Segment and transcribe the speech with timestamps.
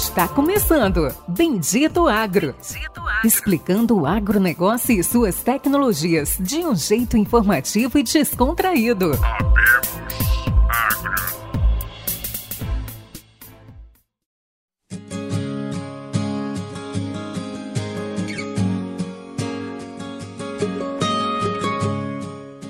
[0.00, 2.54] Está começando Bendito Agro.
[2.54, 3.20] Bendito Agro.
[3.22, 9.10] Explicando o agronegócio e suas tecnologias de um jeito informativo e descontraído.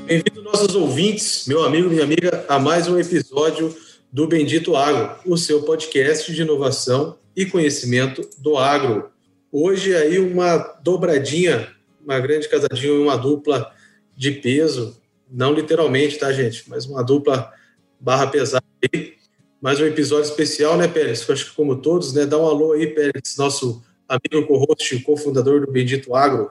[0.04, 3.72] Bem-vindo nossos ouvintes, meu amigo, minha amiga, a mais um episódio
[4.12, 9.10] do Bendito Agro, o seu podcast de inovação e conhecimento do agro.
[9.52, 11.69] Hoje aí uma dobradinha,
[12.05, 13.73] uma grande casadinha, uma dupla
[14.16, 15.00] de peso,
[15.30, 16.64] não literalmente, tá, gente?
[16.69, 17.52] Mas uma dupla
[18.00, 19.14] barra pesada aí.
[19.62, 21.28] Mais um episódio especial, né, Pérez?
[21.30, 22.27] Acho que como todos, né?
[22.27, 26.50] Dá um alô aí, Pérez, nosso amigo co-host, cofundador do Bendito Agro.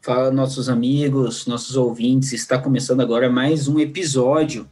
[0.00, 2.32] Fala, nossos amigos, nossos ouvintes.
[2.32, 4.66] Está começando agora mais um episódio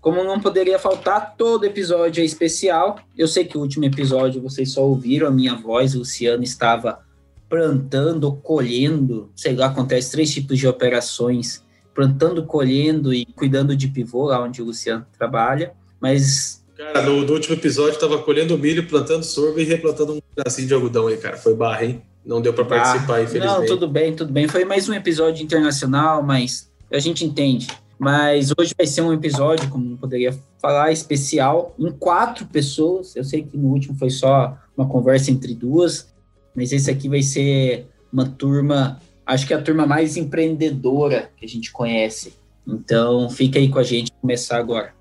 [0.00, 2.98] como não poderia faltar, todo episódio é especial.
[3.16, 7.00] Eu sei que o último episódio vocês só ouviram a minha voz, o Luciano estava
[7.48, 14.26] plantando, colhendo, sei lá, acontece três tipos de operações, plantando, colhendo e cuidando de pivô,
[14.26, 16.64] lá onde o Luciano trabalha, mas...
[16.76, 20.72] Cara, no, no último episódio estava colhendo milho, plantando sorgo e replantando um pedacinho de
[20.72, 22.02] algodão aí, cara, foi barra, hein?
[22.24, 23.58] Não deu para participar, infelizmente.
[23.58, 27.66] Não, tudo bem, tudo bem, foi mais um episódio internacional, mas a gente entende.
[28.00, 33.14] Mas hoje vai ser um episódio, como poderia falar, especial, em quatro pessoas.
[33.14, 36.08] Eu sei que no último foi só uma conversa entre duas,
[36.54, 41.44] mas esse aqui vai ser uma turma, acho que é a turma mais empreendedora que
[41.44, 42.32] a gente conhece.
[42.66, 44.94] Então, fica aí com a gente, começar agora.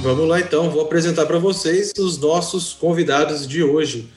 [0.00, 4.08] Vamos lá então, vou apresentar para vocês os nossos convidados de hoje.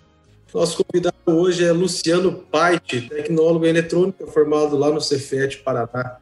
[0.53, 6.17] Nosso convidado hoje é Luciano Paiti, tecnólogo em eletrônica, formado lá no Cefet, Paraná,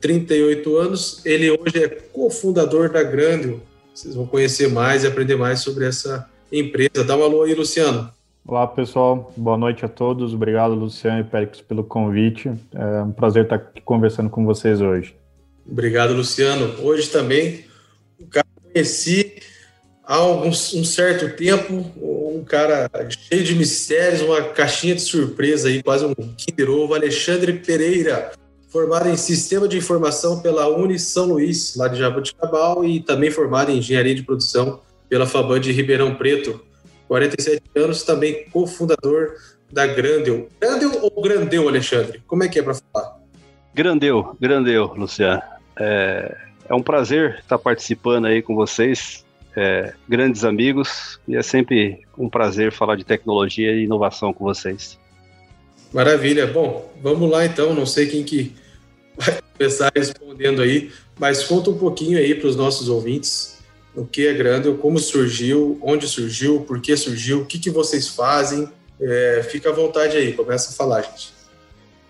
[0.00, 1.24] 38 anos.
[1.24, 3.60] Ele hoje é cofundador da Grandel.
[3.94, 7.04] Vocês vão conhecer mais e aprender mais sobre essa empresa.
[7.04, 8.10] Dá um alô aí, Luciano.
[8.44, 9.32] Olá, pessoal.
[9.36, 10.34] Boa noite a todos.
[10.34, 12.50] Obrigado, Luciano e Péricles, pelo convite.
[12.74, 15.14] É um prazer estar aqui conversando com vocês hoje.
[15.64, 16.74] Obrigado, Luciano.
[16.82, 17.64] Hoje também,
[18.18, 19.36] o cara conheci
[20.08, 25.82] há algum, um certo tempo, um cara cheio de mistérios, uma caixinha de surpresa aí,
[25.82, 28.32] quase um Kinder Ovo, Alexandre Pereira,
[28.70, 33.70] formado em Sistema de Informação pela Uni São Luís, lá de Jaboticabal, e também formado
[33.70, 34.80] em Engenharia de Produção
[35.10, 36.64] pela Faban de Ribeirão Preto.
[37.06, 39.34] 47 anos, também cofundador
[39.70, 40.48] da Grandel.
[40.60, 42.22] Grandel ou Grandeu, Alexandre?
[42.26, 43.18] Como é que é para falar?
[43.74, 45.42] Grandeu, Grandeu, Luciano.
[45.78, 46.36] É,
[46.68, 49.24] é um prazer estar participando aí com vocês
[49.58, 54.96] é, grandes amigos e é sempre um prazer falar de tecnologia e inovação com vocês.
[55.92, 56.46] Maravilha.
[56.46, 57.74] Bom, vamos lá então.
[57.74, 58.54] Não sei quem que
[59.16, 63.58] vai começar respondendo aí, mas conta um pouquinho aí para os nossos ouvintes
[63.96, 68.06] o que é Grandel, como surgiu, onde surgiu, por que surgiu, o que, que vocês
[68.06, 68.68] fazem.
[69.00, 71.32] É, fica à vontade aí, começa a falar, gente.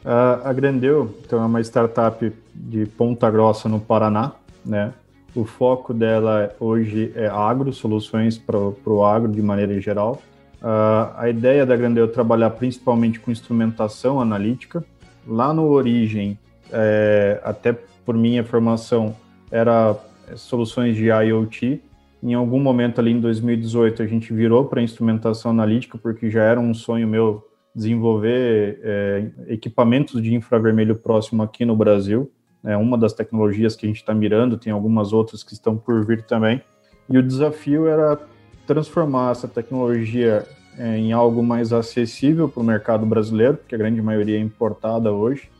[0.05, 4.33] A Grandel então, é uma startup de Ponta Grossa, no Paraná,
[4.65, 4.93] né?
[5.39, 10.21] O foco dela hoje é agro, soluções para o agro de maneira geral.
[10.61, 14.85] Uh, a ideia da Grandeu é trabalhar principalmente com instrumentação analítica.
[15.25, 16.37] Lá no Origem,
[16.73, 17.73] é, até
[18.05, 19.15] por minha formação,
[19.49, 19.97] era
[20.35, 21.83] soluções de IoT.
[22.21, 26.59] Em algum momento ali em 2018, a gente virou para instrumentação analítica, porque já era
[26.59, 32.29] um sonho meu desenvolver é, equipamentos de infravermelho próximo aqui no Brasil
[32.65, 36.05] é uma das tecnologias que a gente está mirando, tem algumas outras que estão por
[36.05, 36.63] vir também.
[37.09, 38.19] E o desafio era
[38.67, 40.47] transformar essa tecnologia
[40.79, 45.13] é, em algo mais acessível para o mercado brasileiro, porque a grande maioria é importada
[45.13, 45.51] hoje,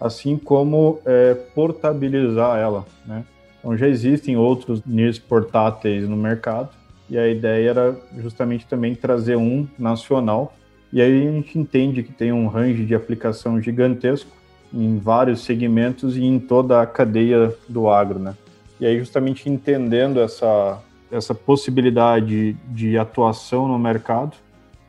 [0.00, 2.86] assim como é, portabilizar ela.
[3.04, 3.24] Né?
[3.58, 6.70] Então já existem outros NIRs portáteis no mercado,
[7.08, 10.54] e a ideia era justamente também trazer um nacional.
[10.92, 14.30] E aí a gente entende que tem um range de aplicação gigantesco,
[14.72, 18.34] em vários segmentos e em toda a cadeia do agro, né?
[18.80, 24.36] E aí justamente entendendo essa essa possibilidade de atuação no mercado,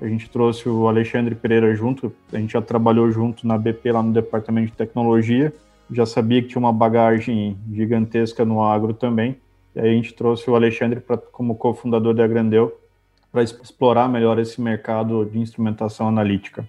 [0.01, 4.03] a gente trouxe o Alexandre Pereira junto, a gente já trabalhou junto na BP lá
[4.03, 5.53] no departamento de tecnologia,
[5.91, 9.37] já sabia que tinha uma bagagem gigantesca no agro também.
[9.75, 11.01] E aí a gente trouxe o Alexandre
[11.31, 12.79] como cofundador da Grandeu
[13.31, 16.67] para explorar melhor esse mercado de instrumentação analítica.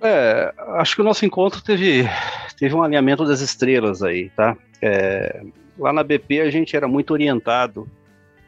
[0.00, 2.08] É, acho que o nosso encontro teve,
[2.58, 4.56] teve um alinhamento das estrelas aí, tá?
[4.80, 5.42] É,
[5.78, 7.88] lá na BP a gente era muito orientado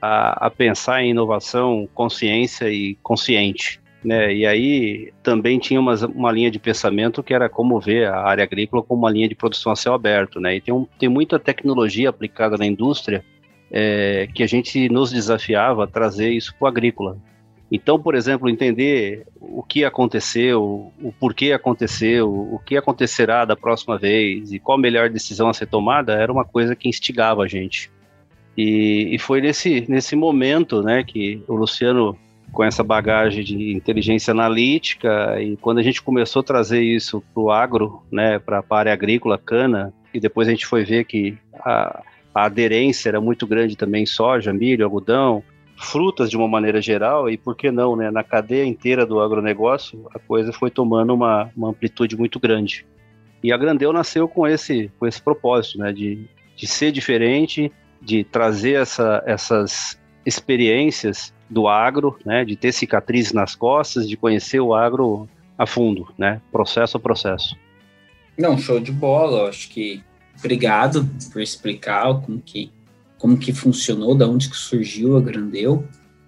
[0.01, 3.81] a, a, pensar em inovação, consciência e consciente.
[4.05, 4.33] né?
[4.33, 8.45] E aí também tinha uma, uma linha de pensamento que era como ver a área
[8.45, 10.57] agrícola como uma linha de produção a céu aberto, né?
[10.57, 13.25] E tem, um, tem muita tecnologia aplicada na indústria
[13.71, 17.19] é, que a gente nos desafiava a trazer isso para o agrícola.
[17.71, 23.97] Então, por exemplo, entender o que aconteceu, o porquê aconteceu, o que acontecerá da próxima
[23.97, 27.47] vez e qual a melhor decisão a ser tomada era uma coisa que instigava a
[27.47, 27.91] gente.
[28.59, 32.19] E, e foi nesse, nesse momento né, que o Luciano
[32.53, 37.43] com essa bagagem de inteligência analítica e quando a gente começou a trazer isso para
[37.43, 41.39] o agro, né, para a área agrícola, cana, e depois a gente foi ver que
[41.55, 42.03] a,
[42.35, 45.45] a aderência era muito grande também soja, milho, algodão,
[45.81, 50.07] frutas de uma maneira geral e por que não, né, na cadeia inteira do agronegócio,
[50.15, 52.87] a coisa foi tomando uma, uma amplitude muito grande.
[53.43, 58.23] E a Grandeu nasceu com esse, com esse propósito, né, de, de ser diferente, de
[58.23, 64.75] trazer essa, essas experiências do agro, né, de ter cicatrizes nas costas, de conhecer o
[64.75, 67.57] agro a fundo, né, processo a processo.
[68.39, 70.03] Não, show de bola, acho que
[70.39, 72.71] obrigado por explicar como que,
[73.21, 75.87] como que funcionou, da onde que surgiu a Grandeu,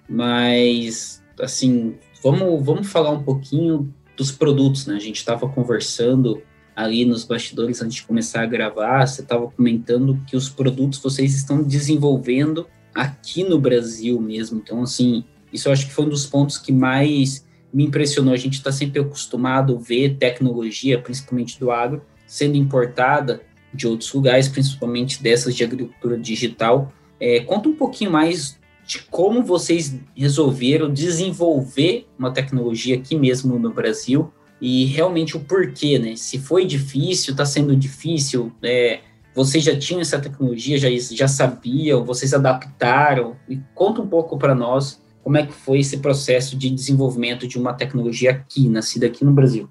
[0.09, 6.43] mas, assim, vamos, vamos falar um pouquinho dos produtos, né, a gente estava conversando
[6.77, 11.35] ali nos bastidores antes de começar a gravar, você estava comentando que os produtos vocês
[11.35, 14.61] estão desenvolvendo aqui no Brasil mesmo.
[14.63, 18.33] Então, assim, isso eu acho que foi um dos pontos que mais me impressionou.
[18.33, 23.43] A gente está sempre acostumado a ver tecnologia, principalmente do agro, sendo importada
[23.73, 26.93] de outros lugares, principalmente dessas de agricultura digital.
[27.19, 33.73] É, conta um pouquinho mais de como vocês resolveram desenvolver uma tecnologia aqui mesmo no
[33.73, 36.15] Brasil e realmente o porquê, né?
[36.17, 39.01] Se foi difícil, está sendo difícil, é,
[39.35, 43.37] vocês já tinham essa tecnologia, já, já sabiam, vocês adaptaram?
[43.49, 47.59] E conta um pouco para nós como é que foi esse processo de desenvolvimento de
[47.59, 49.69] uma tecnologia aqui, nascida aqui no Brasil.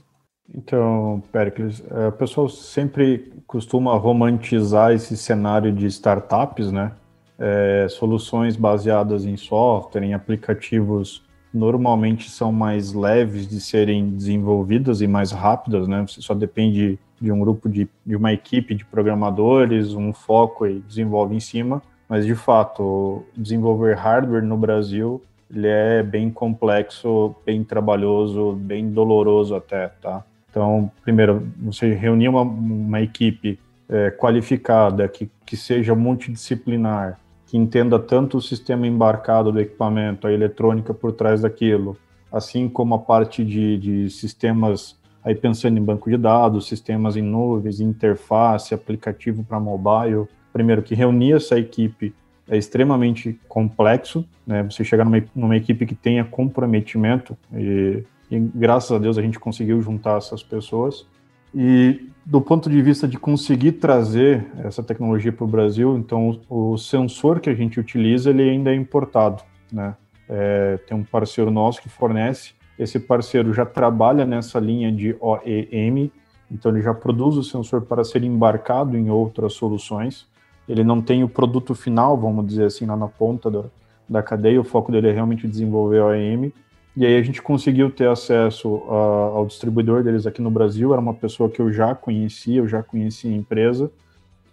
[0.53, 6.92] Então, Pericles, é, o pessoal sempre costuma romantizar esse cenário de startups, né?
[7.39, 15.07] É, soluções baseadas em software, em aplicativos, normalmente são mais leves de serem desenvolvidas e
[15.07, 16.06] mais rápidas, né?
[16.07, 20.80] Você só depende de um grupo de, de uma equipe de programadores, um foco e
[20.81, 21.81] desenvolve em cima.
[22.07, 25.21] Mas de fato, desenvolver hardware no Brasil
[25.54, 30.24] ele é bem complexo, bem trabalhoso, bem doloroso até, tá?
[30.51, 33.57] Então, primeiro, você reunir uma, uma equipe
[33.89, 40.31] é, qualificada, que, que seja multidisciplinar, que entenda tanto o sistema embarcado do equipamento, a
[40.31, 41.98] eletrônica por trás daquilo,
[42.31, 47.21] assim como a parte de, de sistemas Aí pensando em banco de dados, sistemas em
[47.21, 50.25] nuvens, interface, aplicativo para mobile.
[50.51, 52.13] Primeiro, que reunir essa equipe
[52.50, 54.63] é extremamente complexo, né?
[54.63, 59.39] Você chegar numa, numa equipe que tenha comprometimento e, e, graças a Deus a gente
[59.39, 61.06] conseguiu juntar essas pessoas.
[61.54, 66.78] E do ponto de vista de conseguir trazer essa tecnologia para o Brasil, então o,
[66.78, 69.95] sensor que a gente utiliza ele ainda é importado, né?
[70.30, 76.12] É, tem um parceiro nosso que fornece esse parceiro já trabalha nessa linha de OEM,
[76.50, 80.28] então ele já produz o sensor para ser embarcado em outras soluções.
[80.68, 83.66] Ele não tem o produto final, vamos dizer assim, lá na ponta da,
[84.10, 86.51] da cadeia, o foco dele é realmente desenvolver OEM.
[86.95, 91.01] E aí a gente conseguiu ter acesso a, ao distribuidor deles aqui no Brasil, era
[91.01, 93.89] uma pessoa que eu já conhecia, eu já conhecia a empresa,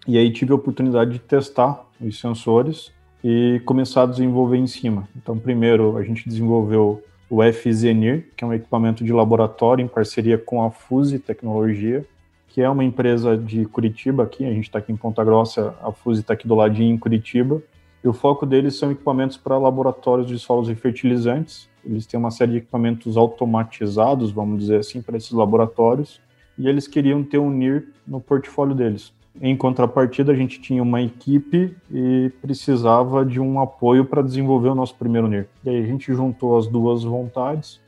[0.07, 2.91] e aí tive a oportunidade de testar os sensores
[3.23, 5.07] e começar a desenvolver em cima.
[5.15, 10.37] Então, primeiro a gente desenvolveu o FZNIR, que é um equipamento de laboratório em parceria
[10.37, 12.05] com a Fuse Tecnologia,
[12.47, 15.91] que é uma empresa de Curitiba aqui, a gente está aqui em Ponta Grossa, a
[15.91, 17.61] Fuse está aqui do ladinho em Curitiba,
[18.03, 21.68] e o foco deles são equipamentos para laboratórios de solos e fertilizantes.
[21.85, 26.19] Eles têm uma série de equipamentos automatizados, vamos dizer assim, para esses laboratórios,
[26.57, 29.13] e eles queriam ter um NIR no portfólio deles.
[29.41, 34.75] Em contrapartida, a gente tinha uma equipe e precisava de um apoio para desenvolver o
[34.75, 35.47] nosso primeiro NIR.
[35.63, 37.79] E aí a gente juntou as duas vontades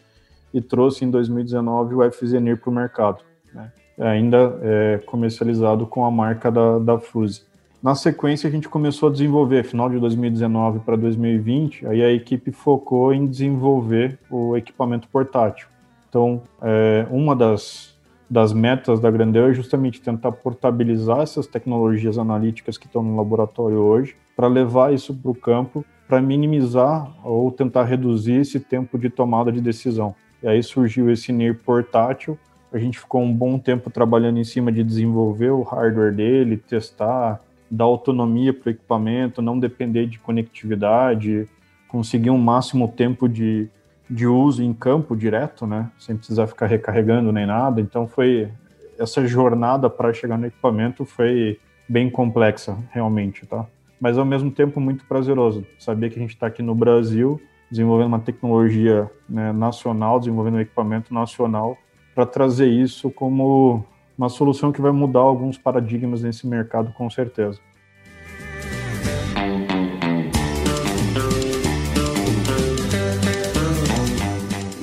[0.54, 3.72] e trouxe em 2019 o FZNIR para o mercado, né?
[3.98, 7.44] ainda é, comercializado com a marca da, da Fuse.
[7.82, 12.52] Na sequência, a gente começou a desenvolver, final de 2019 para 2020, aí a equipe
[12.52, 15.68] focou em desenvolver o equipamento portátil.
[16.08, 17.92] Então, é, uma das
[18.30, 23.78] das metas da Grandeu é justamente tentar portabilizar essas tecnologias analíticas que estão no laboratório
[23.78, 29.10] hoje, para levar isso para o campo, para minimizar ou tentar reduzir esse tempo de
[29.10, 30.16] tomada de decisão.
[30.42, 32.40] E aí surgiu esse NIR portátil,
[32.72, 37.42] a gente ficou um bom tempo trabalhando em cima de desenvolver o hardware dele, testar,
[37.72, 41.48] dar autonomia para o equipamento, não depender de conectividade,
[41.88, 43.70] conseguir um máximo tempo de,
[44.10, 45.90] de uso em campo direto, né?
[45.98, 47.80] Sem precisar ficar recarregando nem nada.
[47.80, 48.52] Então foi
[49.00, 53.66] essa jornada para chegar no equipamento foi bem complexa, realmente, tá?
[54.00, 55.66] Mas ao mesmo tempo muito prazeroso.
[55.80, 60.60] Saber que a gente está aqui no Brasil desenvolvendo uma tecnologia né, nacional, desenvolvendo um
[60.60, 61.78] equipamento nacional
[62.14, 63.86] para trazer isso como
[64.22, 67.60] uma solução que vai mudar alguns paradigmas nesse mercado, com certeza.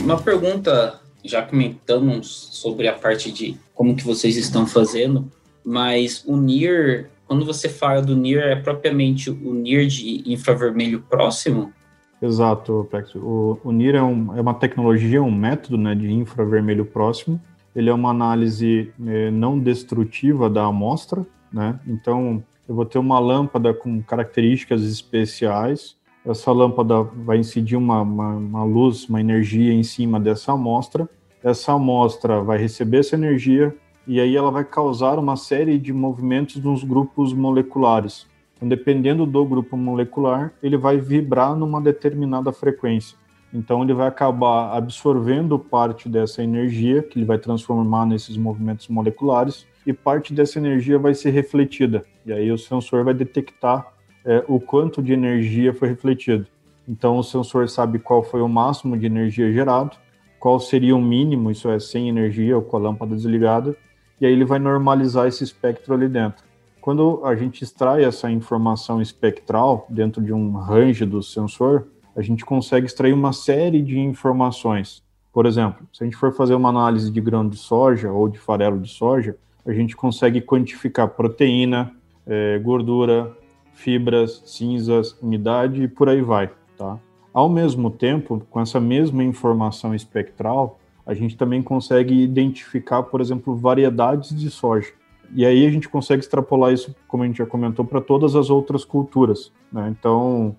[0.00, 5.30] Uma pergunta, já comentamos sobre a parte de como que vocês estão fazendo,
[5.64, 11.72] mas o NIR, quando você fala do NIR, é propriamente o NIR de infravermelho próximo?
[12.20, 13.14] Exato, Pex.
[13.14, 17.40] O, o NIR é, um, é, uma tecnologia, um método né, de infravermelho próximo.
[17.74, 21.78] Ele é uma análise é, não destrutiva da amostra, né?
[21.86, 25.96] Então, eu vou ter uma lâmpada com características especiais.
[26.24, 31.08] Essa lâmpada vai incidir uma, uma, uma luz, uma energia em cima dessa amostra.
[31.42, 33.74] Essa amostra vai receber essa energia
[34.06, 38.26] e aí ela vai causar uma série de movimentos nos grupos moleculares.
[38.56, 43.16] Então, dependendo do grupo molecular, ele vai vibrar numa determinada frequência.
[43.52, 49.66] Então, ele vai acabar absorvendo parte dessa energia, que ele vai transformar nesses movimentos moleculares,
[49.86, 52.04] e parte dessa energia vai ser refletida.
[52.26, 53.86] E aí, o sensor vai detectar
[54.24, 56.46] é, o quanto de energia foi refletido.
[56.86, 59.96] Então, o sensor sabe qual foi o máximo de energia gerado,
[60.38, 63.76] qual seria o mínimo, isso é, sem energia ou com a lâmpada desligada,
[64.20, 66.44] e aí ele vai normalizar esse espectro ali dentro.
[66.80, 71.86] Quando a gente extrai essa informação espectral dentro de um range do sensor,
[72.18, 75.04] a gente consegue extrair uma série de informações.
[75.32, 78.40] Por exemplo, se a gente for fazer uma análise de grão de soja ou de
[78.40, 81.92] farelo de soja, a gente consegue quantificar proteína,
[82.26, 83.32] é, gordura,
[83.72, 86.98] fibras, cinzas, umidade e por aí vai, tá?
[87.32, 93.54] Ao mesmo tempo, com essa mesma informação espectral, a gente também consegue identificar, por exemplo,
[93.54, 94.90] variedades de soja.
[95.32, 98.50] E aí a gente consegue extrapolar isso, como a gente já comentou, para todas as
[98.50, 99.52] outras culturas.
[99.72, 99.94] Né?
[99.96, 100.56] Então,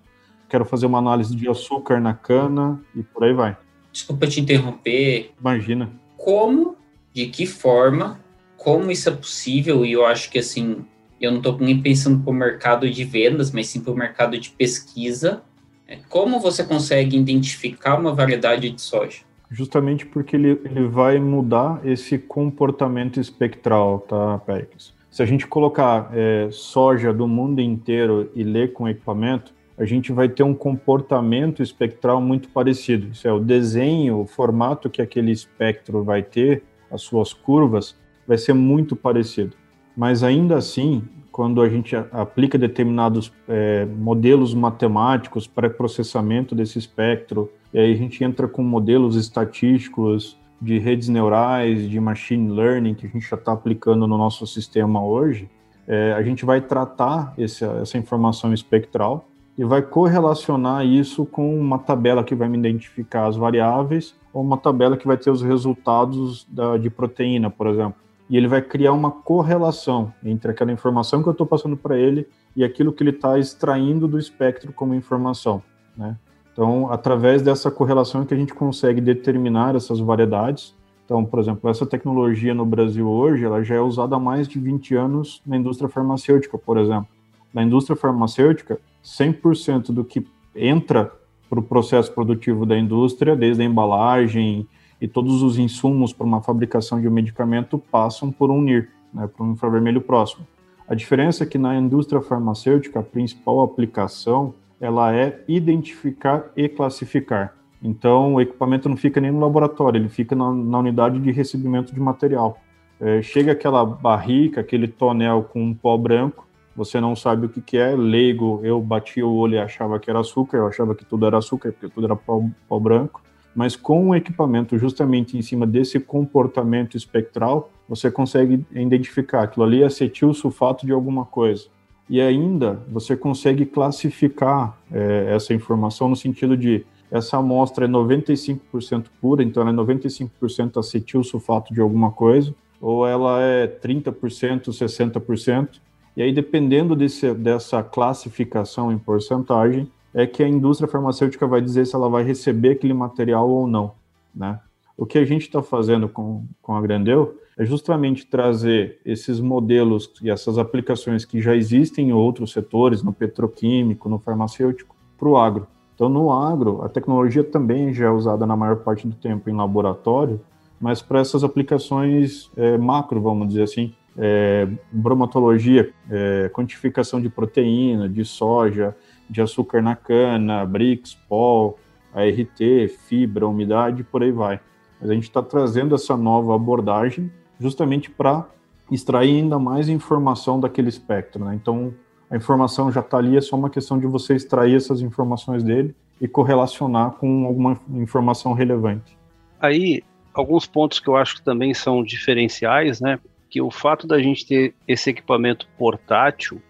[0.50, 3.56] quero fazer uma análise de açúcar na cana e por aí vai.
[3.92, 5.32] Desculpa te interromper.
[5.40, 5.90] Imagina.
[6.16, 6.76] Como,
[7.14, 8.20] de que forma,
[8.56, 9.84] como isso é possível?
[9.86, 10.84] E eu acho que assim,
[11.20, 14.38] eu não estou nem pensando para o mercado de vendas, mas sim para o mercado
[14.38, 15.42] de pesquisa.
[15.88, 19.30] É, como você consegue identificar uma variedade de soja?
[19.50, 24.94] justamente porque ele, ele vai mudar esse comportamento espectral, tá, Pérez?
[25.10, 30.12] Se a gente colocar é, soja do mundo inteiro e ler com equipamento, a gente
[30.12, 33.08] vai ter um comportamento espectral muito parecido.
[33.12, 37.96] Isso é, o desenho, o formato que aquele espectro vai ter, as suas curvas,
[38.28, 39.56] vai ser muito parecido.
[39.96, 47.50] Mas ainda assim, quando a gente aplica determinados é, modelos matemáticos para processamento desse espectro,
[47.72, 53.06] e aí a gente entra com modelos estatísticos de redes neurais, de machine learning, que
[53.06, 55.48] a gente já está aplicando no nosso sistema hoje,
[55.88, 59.29] é, a gente vai tratar esse, essa informação espectral
[59.60, 64.56] e vai correlacionar isso com uma tabela que vai me identificar as variáveis ou uma
[64.56, 67.96] tabela que vai ter os resultados da, de proteína, por exemplo.
[68.30, 72.26] E ele vai criar uma correlação entre aquela informação que eu estou passando para ele
[72.56, 75.62] e aquilo que ele está extraindo do espectro como informação.
[75.94, 76.16] Né?
[76.54, 80.74] Então, através dessa correlação é que a gente consegue determinar essas variedades.
[81.04, 84.58] Então, por exemplo, essa tecnologia no Brasil hoje, ela já é usada há mais de
[84.58, 87.08] 20 anos na indústria farmacêutica, por exemplo.
[87.52, 91.12] Na indústria farmacêutica, 100% do que entra
[91.48, 94.66] para o processo produtivo da indústria, desde a embalagem
[95.00, 99.28] e todos os insumos para uma fabricação de um medicamento, passam por um NIR, né,
[99.40, 100.46] um infravermelho próximo.
[100.86, 107.54] A diferença é que na indústria farmacêutica, a principal aplicação ela é identificar e classificar.
[107.82, 111.94] Então, o equipamento não fica nem no laboratório, ele fica na, na unidade de recebimento
[111.94, 112.58] de material.
[113.00, 116.46] É, chega aquela barrica, aquele tonel com um pó branco,
[116.80, 120.08] você não sabe o que, que é, leigo, eu bati o olho e achava que
[120.08, 123.20] era açúcar, eu achava que tudo era açúcar, porque tudo era pó, pó branco,
[123.54, 129.82] mas com o equipamento justamente em cima desse comportamento espectral, você consegue identificar aquilo ali
[129.82, 131.66] é acetil sulfato de alguma coisa.
[132.08, 139.04] E ainda você consegue classificar é, essa informação no sentido de essa amostra é 95%
[139.20, 145.68] pura, então ela é 95% acetil sulfato de alguma coisa, ou ela é 30%, 60%,
[146.16, 151.86] e aí dependendo desse, dessa classificação em porcentagem, é que a indústria farmacêutica vai dizer
[151.86, 153.92] se ela vai receber aquele material ou não,
[154.34, 154.58] né?
[154.96, 160.12] O que a gente está fazendo com, com a Grandeu é justamente trazer esses modelos
[160.22, 165.36] e essas aplicações que já existem em outros setores, no petroquímico, no farmacêutico, para o
[165.36, 165.66] agro.
[165.94, 169.54] Então, no agro, a tecnologia também já é usada na maior parte do tempo em
[169.54, 170.40] laboratório,
[170.80, 178.08] mas para essas aplicações é, macro, vamos dizer assim, é, bromatologia, é, quantificação de proteína,
[178.08, 178.96] de soja,
[179.28, 181.78] de açúcar na cana, BRICS, POL,
[182.12, 184.60] ART, fibra, umidade, por aí vai.
[185.00, 188.46] Mas a gente está trazendo essa nova abordagem justamente para
[188.90, 191.44] extrair ainda mais informação daquele espectro.
[191.44, 191.54] Né?
[191.54, 191.94] Então,
[192.30, 195.94] a informação já está ali, é só uma questão de você extrair essas informações dele
[196.20, 199.16] e correlacionar com alguma informação relevante.
[199.60, 200.02] Aí,
[200.34, 203.18] alguns pontos que eu acho que também são diferenciais, né?
[203.50, 206.62] Que o fato da gente ter esse equipamento portátil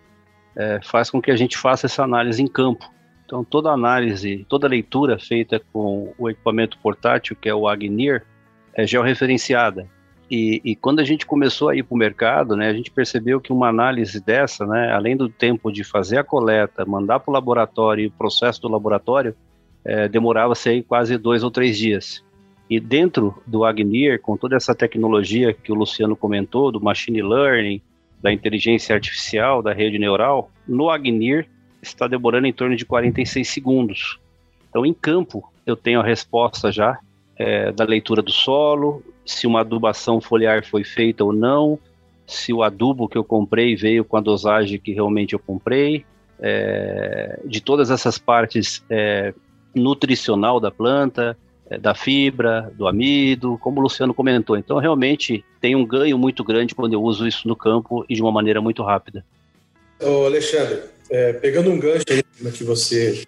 [0.56, 2.90] é, faz com que a gente faça essa análise em campo.
[3.24, 8.24] Então, toda análise, toda leitura feita com o equipamento portátil, que é o Agnir,
[8.74, 9.86] é georreferenciada.
[10.30, 13.40] E, e, quando a gente começou a ir para o mercado, né, a gente percebeu
[13.40, 17.34] que uma análise dessa, né, além do tempo de fazer a coleta, mandar para o
[17.34, 19.34] laboratório e o processo do laboratório,
[19.84, 22.24] é, demorava aí quase dois ou três dias.
[22.70, 27.82] E dentro do Agnir, com toda essa tecnologia que o Luciano comentou, do machine learning,
[28.22, 31.48] da inteligência artificial, da rede neural, no Agnir
[31.82, 34.20] está demorando em torno de 46 segundos.
[34.68, 36.96] Então, em campo, eu tenho a resposta já
[37.36, 41.76] é, da leitura do solo, se uma adubação foliar foi feita ou não,
[42.24, 46.04] se o adubo que eu comprei veio com a dosagem que realmente eu comprei,
[46.38, 49.34] é, de todas essas partes é,
[49.74, 51.36] nutricional da planta,
[51.78, 54.56] da fibra, do amido, como o Luciano comentou.
[54.56, 58.22] Então, realmente tem um ganho muito grande quando eu uso isso no campo e de
[58.22, 59.24] uma maneira muito rápida.
[60.00, 62.22] Ô Alexandre, é, pegando um gancho aí
[62.52, 63.24] que você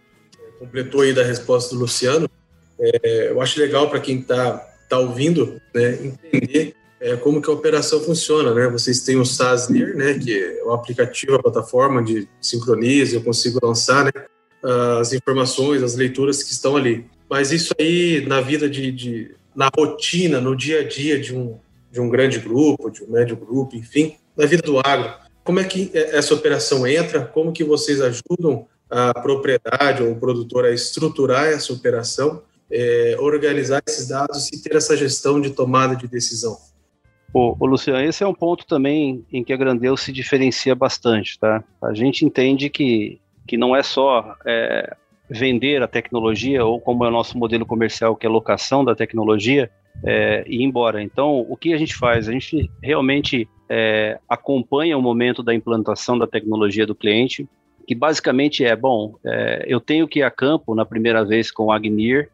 [0.59, 2.29] completou aí da resposta do Luciano,
[2.81, 7.53] é, eu acho legal para quem está está ouvindo, né, entender é, como que a
[7.53, 8.69] operação funciona, né?
[8.69, 13.59] Vocês têm o SASNIR, né, que é o aplicativo, a plataforma de sincroniza, eu consigo
[13.63, 14.13] lançar, né,
[15.01, 17.07] as informações, as leituras que estão ali.
[17.33, 21.59] Mas isso aí na vida de, de na rotina, no dia a dia de um
[21.91, 25.13] de um grande grupo, de um médio grupo, enfim, na vida do agro,
[25.43, 27.25] como é que essa operação entra?
[27.25, 33.83] Como que vocês ajudam a propriedade ou o produtor a estruturar essa operação é, organizar
[33.87, 36.57] esses dados e ter essa gestão de tomada de decisão.
[37.35, 41.65] Ô, Luciano, esse é um ponto também em que a Grandeu se diferencia bastante, tá?
[41.83, 44.95] A gente entende que, que não é só é,
[45.33, 49.71] vender a tecnologia, ou como é o nosso modelo comercial, que é locação da tecnologia,
[50.05, 51.03] é, e ir embora.
[51.03, 52.29] Então, o que a gente faz?
[52.29, 57.49] A gente realmente é, acompanha o momento da implantação da tecnologia do cliente,
[57.87, 61.65] que basicamente é, bom, é, eu tenho que ir a campo na primeira vez com
[61.65, 62.29] o Agnir,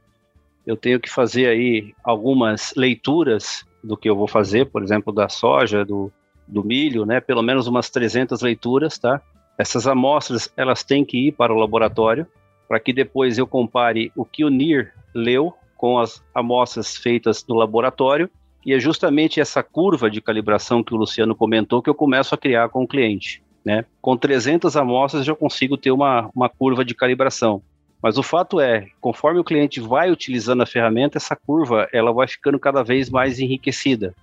[0.67, 5.29] eu tenho que fazer aí algumas leituras do que eu vou fazer, por exemplo, da
[5.29, 6.13] soja, do,
[6.47, 7.21] do milho, né?
[7.21, 9.23] Pelo menos umas 300 leituras, tá?
[9.57, 12.27] Essas amostras, elas têm que ir para o laboratório,
[12.69, 17.55] para que depois eu compare o que o NIR leu com as amostras feitas no
[17.55, 18.29] laboratório,
[18.67, 22.39] e é justamente essa curva de calibração que o Luciano comentou que eu começo a
[22.39, 23.43] criar com o cliente.
[23.65, 23.85] Né?
[24.01, 27.63] Com 300 amostras, já consigo ter uma, uma curva de calibração.
[28.03, 32.29] Mas o fato é, conforme o cliente vai utilizando a ferramenta, essa curva ela vai
[32.29, 34.15] ficando cada vez mais enriquecida,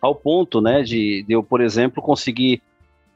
[0.00, 2.62] ao ponto, né, de, de eu, por exemplo, conseguir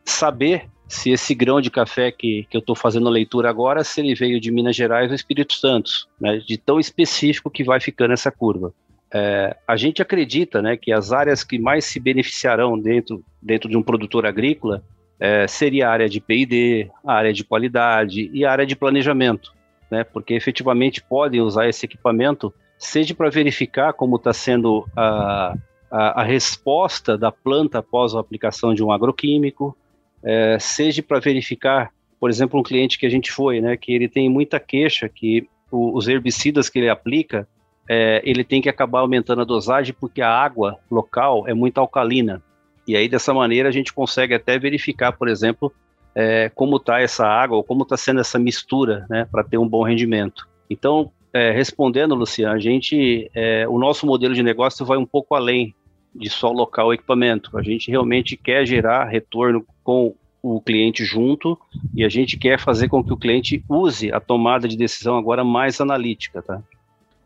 [0.04, 4.00] saber se esse grão de café que, que eu estou fazendo a leitura agora, se
[4.00, 8.14] ele veio de Minas Gerais ou Espírito Santo, né, de tão específico que vai ficando
[8.14, 8.72] essa curva.
[9.12, 13.76] É, a gente acredita né, que as áreas que mais se beneficiarão dentro, dentro de
[13.76, 14.82] um produtor agrícola
[15.20, 19.56] é, seria a área de P&D, a área de qualidade e a área de planejamento
[19.90, 20.04] né?
[20.04, 25.54] Porque efetivamente podem usar esse equipamento, seja para verificar como está sendo a,
[25.90, 29.76] a, a, resposta da planta após a aplicação de um agroquímico,
[30.22, 33.76] é, seja para verificar, por exemplo, um cliente que a gente foi, né?
[33.76, 37.48] Que ele tem muita queixa que o, os herbicidas que ele aplica,
[37.88, 42.42] é, ele tem que acabar aumentando a dosagem porque a água local é muito alcalina.
[42.86, 45.72] E aí, dessa maneira, a gente consegue até verificar, por exemplo,
[46.14, 49.68] é, como está essa água, ou como está sendo essa mistura, né, para ter um
[49.68, 50.48] bom rendimento.
[50.70, 55.34] Então, é, respondendo, Luciano, a gente, é, o nosso modelo de negócio vai um pouco
[55.34, 55.74] além
[56.18, 57.56] de só locar o equipamento.
[57.56, 61.58] A gente realmente quer gerar retorno com o cliente junto
[61.94, 65.44] e a gente quer fazer com que o cliente use a tomada de decisão agora
[65.44, 66.62] mais analítica, tá?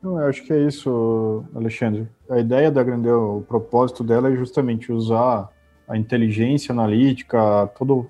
[0.02, 2.08] eu acho que é isso, Alexandre.
[2.28, 5.48] A ideia da Grandel, o propósito dela é justamente usar
[5.86, 8.08] a inteligência analítica, todo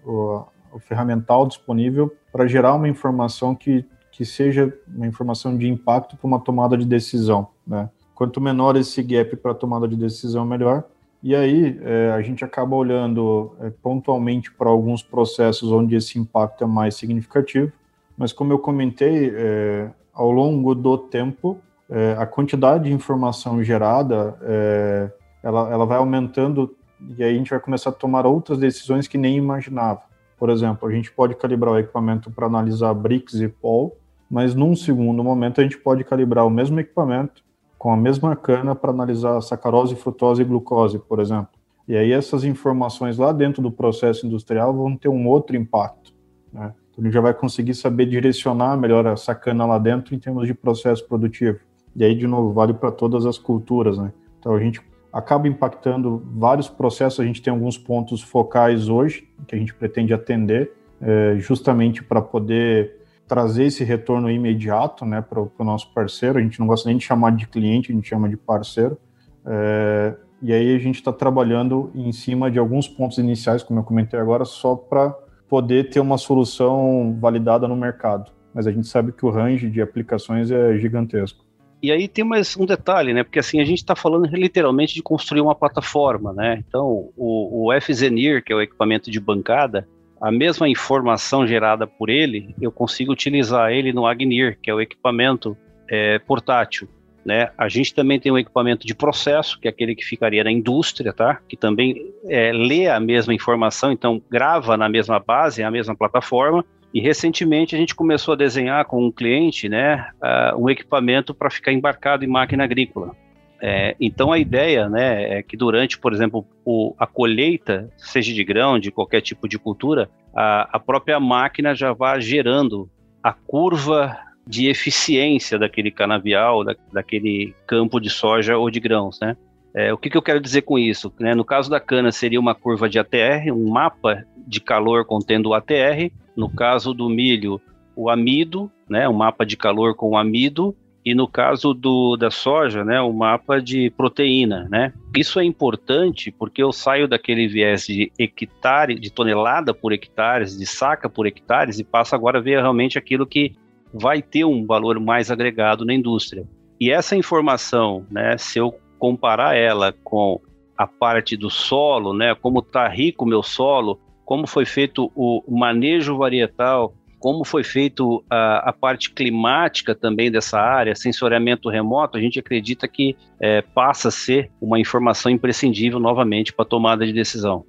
[0.72, 6.26] o ferramental disponível para gerar uma informação que, que seja uma informação de impacto para
[6.26, 7.48] uma tomada de decisão.
[7.66, 7.90] Né?
[8.22, 10.84] Quanto menor esse gap para tomada de decisão, melhor.
[11.20, 16.62] E aí é, a gente acaba olhando é, pontualmente para alguns processos onde esse impacto
[16.62, 17.72] é mais significativo.
[18.16, 21.58] Mas como eu comentei, é, ao longo do tempo,
[21.90, 25.10] é, a quantidade de informação gerada, é,
[25.42, 26.76] ela, ela vai aumentando
[27.18, 30.02] e aí a gente vai começar a tomar outras decisões que nem imaginava.
[30.38, 33.96] Por exemplo, a gente pode calibrar o equipamento para analisar BRICS e POL,
[34.30, 37.42] mas num segundo momento a gente pode calibrar o mesmo equipamento
[37.82, 41.48] com a mesma cana para analisar sacarose, frutose e glucose, por exemplo.
[41.88, 46.14] E aí essas informações lá dentro do processo industrial vão ter um outro impacto.
[46.52, 46.72] Né?
[46.92, 50.46] Então a gente já vai conseguir saber direcionar melhor essa cana lá dentro em termos
[50.46, 51.58] de processo produtivo.
[51.96, 54.12] E aí, de novo, vale para todas as culturas, né?
[54.38, 54.80] Então a gente
[55.12, 57.18] acaba impactando vários processos.
[57.18, 62.22] A gente tem alguns pontos focais hoje que a gente pretende atender, é, justamente para
[62.22, 63.01] poder
[63.32, 66.38] trazer esse retorno imediato né, para o nosso parceiro.
[66.38, 68.98] A gente não gosta nem de chamar de cliente, a gente chama de parceiro.
[69.46, 73.84] É, e aí a gente está trabalhando em cima de alguns pontos iniciais, como eu
[73.84, 75.16] comentei agora, só para
[75.48, 78.30] poder ter uma solução validada no mercado.
[78.52, 81.42] Mas a gente sabe que o range de aplicações é gigantesco.
[81.82, 83.24] E aí tem mais um detalhe, né?
[83.24, 86.62] Porque assim, a gente está falando literalmente de construir uma plataforma, né?
[86.68, 89.88] Então, o, o FZNIR, que é o equipamento de bancada,
[90.22, 94.80] a mesma informação gerada por ele, eu consigo utilizar ele no Agnir, que é o
[94.80, 95.56] equipamento
[95.90, 96.88] é, portátil.
[97.24, 97.50] Né?
[97.58, 101.12] A gente também tem um equipamento de processo, que é aquele que ficaria na indústria,
[101.12, 101.40] tá?
[101.48, 106.64] que também é, lê a mesma informação, então grava na mesma base, a mesma plataforma,
[106.94, 111.50] e recentemente a gente começou a desenhar com um cliente né, uh, um equipamento para
[111.50, 113.16] ficar embarcado em máquina agrícola.
[113.64, 118.42] É, então a ideia né, é que durante, por exemplo, o, a colheita, seja de
[118.42, 122.90] grão, de qualquer tipo de cultura, a, a própria máquina já vá gerando
[123.22, 129.36] a curva de eficiência daquele canavial, da, daquele campo de soja ou de grãos, né?
[129.74, 131.12] É, o que, que, eu quero dizer com isso?
[131.18, 135.50] Né, no caso da cana, seria uma curva de ATR, um mapa de calor contendo
[135.50, 136.10] o ATR.
[136.36, 137.60] No caso do milho,
[137.96, 140.76] o amido, né, um mapa de calor com o amido.
[141.04, 144.68] E no caso do, da soja, né, o mapa de proteína.
[144.70, 144.92] Né?
[145.16, 150.64] Isso é importante porque eu saio daquele viés de hectare, de tonelada por hectares, de
[150.64, 153.52] saca por hectares, e passo agora a ver realmente aquilo que
[153.92, 156.46] vai ter um valor mais agregado na indústria.
[156.80, 160.40] E essa informação, né, se eu comparar ela com
[160.76, 165.42] a parte do solo, né, como está rico o meu solo, como foi feito o
[165.48, 172.20] manejo varietal, como foi feito a, a, parte climática também dessa área, sensoriamento remoto, a
[172.20, 177.12] gente acredita que é, passa a ser uma informação imprescindível novamente para a tomada de
[177.12, 177.64] decisão.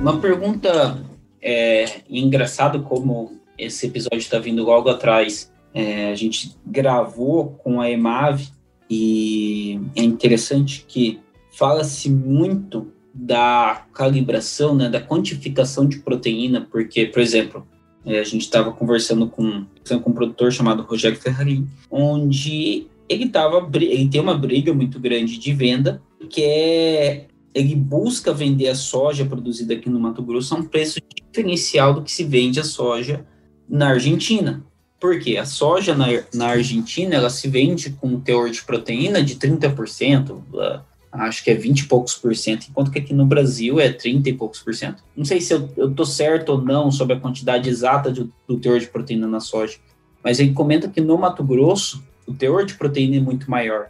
[0.00, 0.98] Uma pergunta
[1.40, 5.52] é engraçado como esse episódio está vindo logo atrás.
[5.72, 8.58] É, a gente gravou com a EMAV
[8.90, 11.20] e é interessante que
[11.52, 17.66] fala-se muito da calibração, né, da quantificação de proteína, porque, por exemplo,
[18.04, 19.64] é, a gente estava conversando com,
[20.02, 25.38] com um produtor chamado Rogério Ferrari, onde ele tava, ele tem uma briga muito grande
[25.38, 30.58] de venda, que é ele busca vender a soja produzida aqui no Mato Grosso a
[30.58, 33.26] um preço diferencial do que se vende a soja
[33.68, 34.64] na Argentina.
[35.00, 39.36] Porque a soja na, na Argentina ela se vende com um teor de proteína de
[39.36, 43.80] 30%, uh, acho que é 20 e poucos por cento, enquanto que aqui no Brasil
[43.80, 45.02] é 30 e poucos por cento.
[45.16, 48.78] Não sei se eu, estou certo ou não sobre a quantidade exata de, do teor
[48.78, 49.78] de proteína na soja,
[50.22, 53.88] mas ele comenta que no Mato Grosso o teor de proteína é muito maior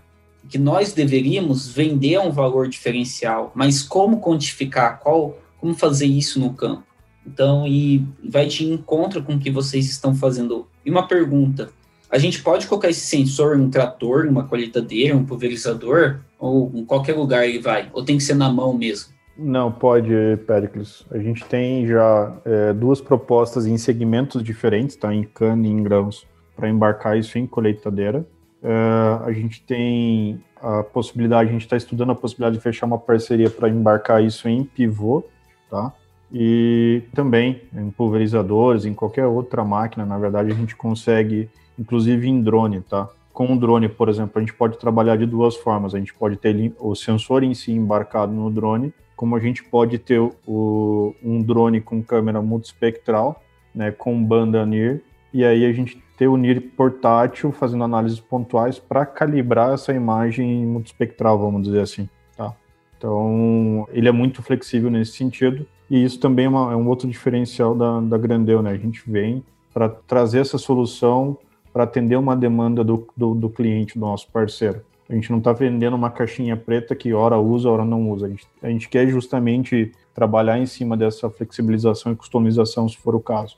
[0.48, 6.40] que nós deveríamos vender a um valor diferencial, mas como quantificar, qual, como fazer isso
[6.40, 6.82] no campo?
[7.26, 10.66] Então, e vai de encontro com o que vocês estão fazendo.
[10.84, 11.70] E uma pergunta:
[12.10, 16.70] a gente pode colocar esse sensor em um trator, em uma colheitadeira, um pulverizador, ou
[16.74, 17.88] em qualquer lugar ele vai?
[17.92, 19.12] Ou tem que ser na mão mesmo?
[19.36, 20.12] Não, pode,
[20.46, 21.06] Pericles.
[21.10, 25.14] A gente tem já é, duas propostas em segmentos diferentes, tá?
[25.14, 28.26] Em cana e em grãos, para embarcar isso em colheitadeira.
[28.62, 32.98] Uh, a gente tem a possibilidade, a gente está estudando a possibilidade de fechar uma
[32.98, 35.24] parceria para embarcar isso em pivô,
[35.70, 35.94] tá?
[36.32, 42.40] E também em pulverizadores, em qualquer outra máquina, na verdade, a gente consegue, inclusive em
[42.40, 43.08] drone, tá?
[43.32, 45.94] Com o drone, por exemplo, a gente pode trabalhar de duas formas.
[45.94, 49.98] A gente pode ter o sensor em si embarcado no drone, como a gente pode
[49.98, 53.42] ter o, um drone com câmera multispectral,
[53.74, 58.78] né, com banda NIR, e aí a gente ter o NIR portátil fazendo análises pontuais
[58.78, 62.08] para calibrar essa imagem multispectral, vamos dizer assim.
[62.36, 62.54] Tá?
[62.96, 67.08] Então, ele é muito flexível nesse sentido, e isso também é, uma, é um outro
[67.08, 68.70] diferencial da, da Grandeu, né?
[68.70, 71.36] A gente vem para trazer essa solução
[71.72, 74.82] para atender uma demanda do, do, do, cliente, do nosso parceiro.
[75.08, 78.26] A gente não está vendendo uma caixinha preta que hora usa, hora não usa.
[78.26, 83.14] A gente, a gente quer justamente trabalhar em cima dessa flexibilização e customização, se for
[83.14, 83.56] o caso.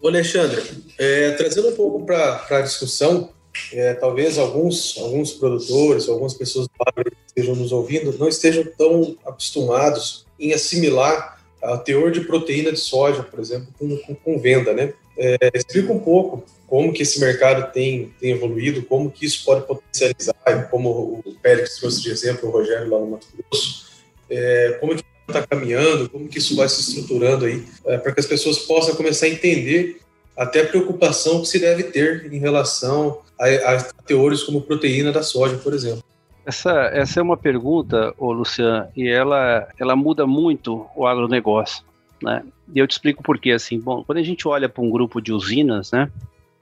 [0.00, 0.62] Ô Alexandre,
[0.98, 3.30] é, trazendo um pouco para a discussão,
[3.72, 10.26] é, talvez alguns, alguns produtores, algumas pessoas que estejam nos ouvindo, não estejam tão acostumados
[10.38, 14.92] em assimilar a teor de proteína de soja, por exemplo, com, com, com venda, né?
[15.16, 19.66] É, explica um pouco como que esse mercado tem, tem evoluído, como que isso pode
[19.66, 23.86] potencializar, como o Pérez trouxe de exemplo, o Rogério lá no Mato Grosso,
[24.28, 28.20] é, como que está caminhando, como que isso vai se estruturando aí, é, para que
[28.20, 30.00] as pessoas possam começar a entender
[30.36, 35.22] até a preocupação que se deve ter em relação a, a teores como proteína da
[35.22, 36.02] soja, por exemplo.
[36.46, 41.84] Essa, essa é uma pergunta, ô Luciano, e ela, ela muda muito o agronegócio,
[42.22, 42.42] né?
[42.74, 45.20] E eu te explico por quê, assim, bom, quando a gente olha para um grupo
[45.20, 46.10] de usinas, né,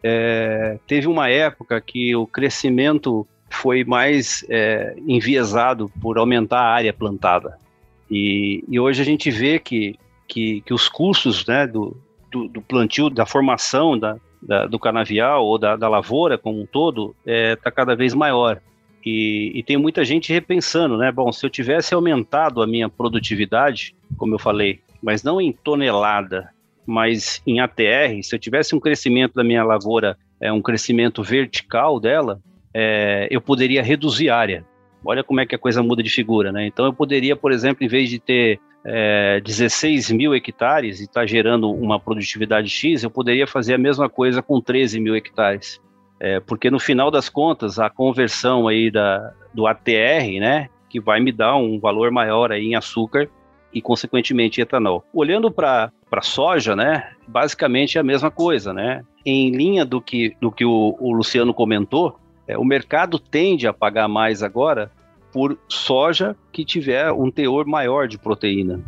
[0.03, 6.93] é, teve uma época que o crescimento foi mais é, enviesado por aumentar a área
[6.93, 7.59] plantada,
[8.11, 11.97] e, e hoje a gente vê que, que, que os custos, né, do,
[12.31, 16.67] do, do plantio, da formação da, da, do canavial ou da, da, lavoura como um
[16.67, 18.61] todo está é, tá cada vez maior.
[19.05, 21.11] E, e, tem muita gente repensando, né?
[21.11, 26.51] Bom, se eu tivesse aumentado a minha produtividade, como eu falei, mas não em tonelada,
[26.87, 31.99] mas em ATR, se eu tivesse um crescimento da minha lavoura, é um crescimento vertical
[31.99, 32.41] dela,
[32.73, 34.65] é, eu poderia reduzir área.
[35.05, 36.67] Olha como é que a coisa muda de figura, né?
[36.67, 41.21] Então eu poderia, por exemplo, em vez de ter é, 16 mil hectares e estar
[41.21, 45.81] tá gerando uma produtividade X, eu poderia fazer a mesma coisa com 13 mil hectares.
[46.25, 51.19] É, porque no final das contas, a conversão aí da, do ATR, né, que vai
[51.19, 53.29] me dar um valor maior aí em açúcar
[53.75, 55.05] e, consequentemente, etanol.
[55.13, 59.03] Olhando para soja, né, basicamente é a mesma coisa, né?
[59.27, 63.73] Em linha do que, do que o, o Luciano comentou, é, o mercado tende a
[63.73, 64.93] pagar mais agora
[65.33, 68.81] por soja que tiver um teor maior de proteína,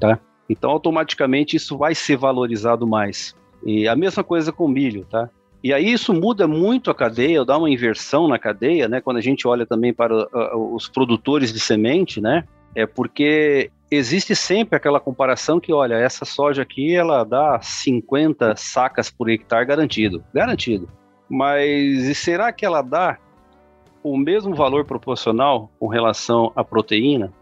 [0.00, 0.18] tá?
[0.50, 3.36] Então, automaticamente, isso vai ser valorizado mais.
[3.64, 5.30] E a mesma coisa com milho, tá?
[5.66, 9.00] E aí isso muda muito a cadeia, dá uma inversão na cadeia, né?
[9.00, 12.44] Quando a gente olha também para uh, os produtores de semente, né?
[12.72, 19.10] É porque existe sempre aquela comparação que, olha, essa soja aqui, ela dá 50 sacas
[19.10, 20.88] por hectare garantido, garantido.
[21.28, 23.18] Mas será que ela dá
[24.04, 27.32] o mesmo valor proporcional com relação à proteína?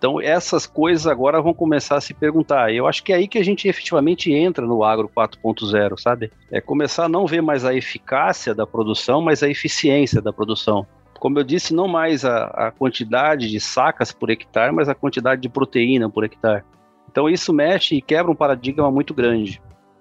[0.00, 2.72] Então, essas coisas agora vão começar a se perguntar.
[2.72, 6.32] Eu acho que é aí que a gente efetivamente entra no agro 4.0, sabe?
[6.50, 10.86] É começar a não ver mais a eficácia da produção, mas a eficiência da produção.
[11.18, 15.42] Como eu disse, não mais a, a quantidade de sacas por hectare, mas a quantidade
[15.42, 16.64] de proteína por hectare.
[17.10, 19.60] Então, isso mexe e quebra um paradigma muito grande.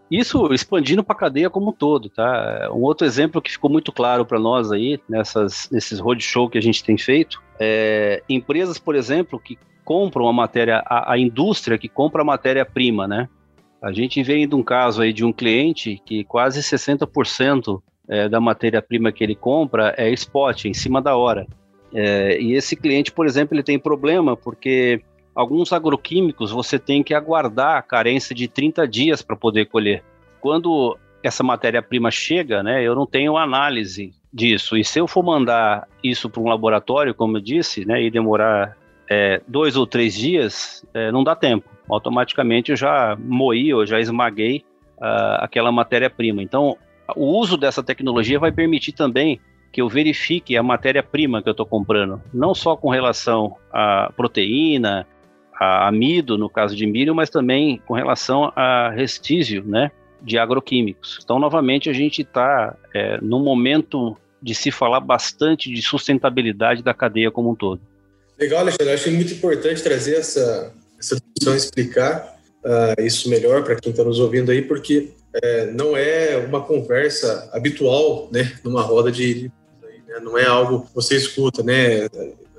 [0.10, 2.70] Isso expandindo para a cadeia como um todo, tá?
[2.74, 6.62] Um outro exemplo que ficou muito claro para nós aí, nessas, nesses roadshow que a
[6.62, 11.88] gente tem feito, é empresas, por exemplo, que compram a matéria, a, a indústria que
[11.88, 13.30] compra a matéria-prima, né?
[13.82, 18.40] A gente vem de um caso aí de um cliente que quase 60% é, da
[18.42, 21.48] matéria-prima que ele compra é spot, em cima da hora.
[21.94, 25.02] É, e esse cliente, por exemplo, ele tem problema porque
[25.40, 30.04] alguns agroquímicos você tem que aguardar a carência de 30 dias para poder colher.
[30.42, 34.76] Quando essa matéria-prima chega, né, eu não tenho análise disso.
[34.76, 38.76] E se eu for mandar isso para um laboratório, como eu disse, né, e demorar
[39.10, 41.70] é, dois ou três dias, é, não dá tempo.
[41.90, 44.66] Automaticamente eu já moí, eu já esmaguei
[44.98, 46.44] uh, aquela matéria-prima.
[46.44, 46.78] Então,
[47.16, 49.40] o uso dessa tecnologia vai permitir também
[49.72, 55.08] que eu verifique a matéria-prima que eu estou comprando, não só com relação à proteína,
[55.60, 59.92] a amido, no caso de milho, mas também com relação a restício, né,
[60.22, 61.20] de agroquímicos.
[61.22, 67.30] Então, novamente, a gente está é, momento de se falar bastante de sustentabilidade da cadeia
[67.30, 67.82] como um todo.
[68.40, 68.88] Legal, Alexandre.
[68.88, 74.02] Eu acho muito importante trazer essa, essa discussão, explicar uh, isso melhor para quem está
[74.04, 79.52] nos ouvindo aí, porque é, não é uma conversa habitual, né, numa roda de,
[80.08, 82.08] né, não é algo que você escuta, né?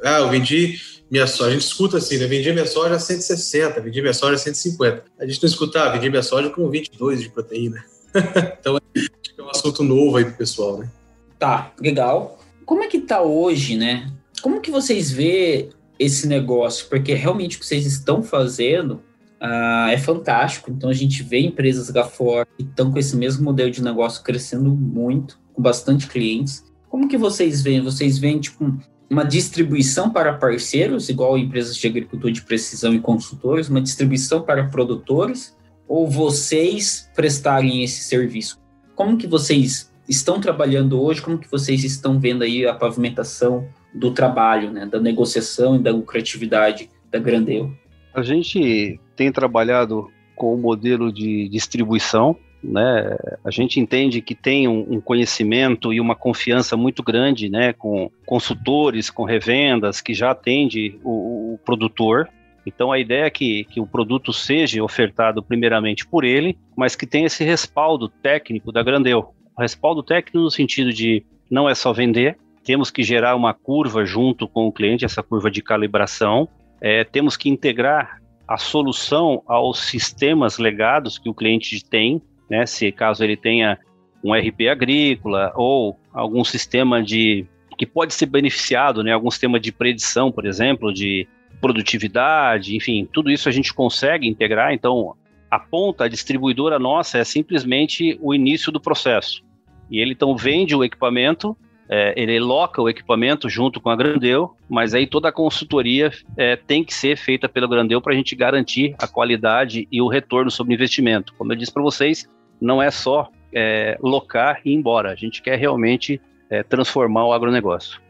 [0.05, 0.79] Ah, eu vendi
[1.11, 1.51] minha soja.
[1.51, 2.27] A gente escuta assim, né?
[2.27, 5.05] Vendi minha soja a 160, vendi minha soja a 150.
[5.19, 7.85] A gente não escuta, ah, vendi minha soja com 22 de proteína.
[8.61, 10.91] então, acho que é um assunto novo aí pro pessoal, né?
[11.39, 12.39] Tá, legal.
[12.65, 14.11] Como é que tá hoje, né?
[14.41, 16.87] Como que vocês vê esse negócio?
[16.89, 19.03] Porque realmente o que vocês estão fazendo
[19.41, 20.71] uh, é fantástico.
[20.71, 24.23] Então a gente vê empresas lá fora que estão com esse mesmo modelo de negócio
[24.23, 26.65] crescendo muito, com bastante clientes.
[26.89, 27.81] Como que vocês veem?
[27.81, 28.79] Vocês veem tipo
[29.11, 34.69] uma distribuição para parceiros, igual empresas de agricultura de precisão e consultores, uma distribuição para
[34.69, 35.57] produtores,
[35.89, 38.61] ou vocês prestarem esse serviço?
[38.95, 41.21] Como que vocês estão trabalhando hoje?
[41.21, 45.91] Como que vocês estão vendo aí a pavimentação do trabalho, né, da negociação e da
[45.91, 47.73] lucratividade da Grandeu?
[48.15, 53.17] A gente tem trabalhado com o modelo de distribuição, né?
[53.45, 58.11] A gente entende que tem um, um, conhecimento e uma confiança muito grande, né, com
[58.27, 62.29] consultores, com revendas que já atende o, o produtor.
[62.67, 67.07] Então a ideia é que, que o produto seja ofertado primeiramente por ele, mas que
[67.07, 69.35] tenha esse respaldo técnico da Grandeu.
[69.57, 74.05] O respaldo técnico no sentido de não é só vender, temos que gerar uma curva
[74.05, 76.49] junto com o cliente, essa curva de calibração.
[76.81, 82.67] É, temos que integrar a solução aos sistemas legados que o cliente tem, né?
[82.67, 83.79] Se caso ele tenha
[84.23, 87.47] um RP agrícola ou algum sistema de
[87.79, 89.13] que pode ser beneficiado, né?
[89.13, 91.27] Algum sistema de predição, por exemplo, de
[91.63, 94.75] produtividade, enfim, tudo isso a gente consegue integrar.
[94.75, 95.15] Então,
[95.51, 99.43] a ponta, a distribuidora nossa é simplesmente o início do processo.
[99.91, 101.57] E ele então vende o equipamento,
[101.89, 106.57] é, ele loca o equipamento junto com a Grandeu, mas aí toda a consultoria é,
[106.57, 110.51] tem que ser feita pela Grandeu para a gente garantir a qualidade e o retorno
[110.51, 111.35] sobre o investimento.
[111.37, 112.29] Como eu disse para vocês,
[112.61, 115.11] não é só é, locar e ir embora.
[115.11, 118.01] A gente quer realmente é, transformar o agronegócio.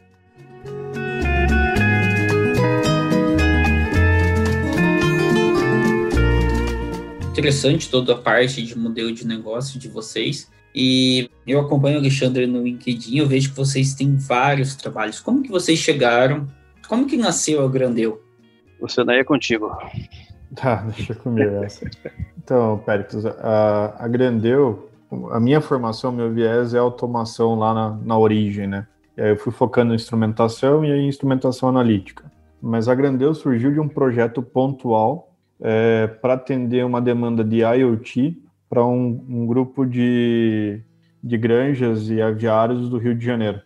[7.30, 10.50] Interessante toda a parte de modelo de negócio de vocês.
[10.74, 15.18] E eu acompanho o Alexandre no LinkedIn, eu vejo que vocês têm vários trabalhos.
[15.18, 16.46] Como que vocês chegaram?
[16.88, 18.22] Como que nasceu a Grandeu?
[18.80, 19.70] Você daí é contigo.
[20.54, 21.88] Tá, deixa comigo essa.
[22.38, 24.90] Então, Péricles, a, a Grandeu,
[25.30, 28.86] a minha formação, meu viés é automação lá na, na origem, né?
[29.16, 32.30] E aí eu fui focando em instrumentação e em instrumentação analítica.
[32.60, 38.42] Mas a Grandeu surgiu de um projeto pontual é, para atender uma demanda de IoT
[38.68, 40.80] para um, um, grupo de,
[41.22, 43.60] de granjas e aviários do Rio de Janeiro.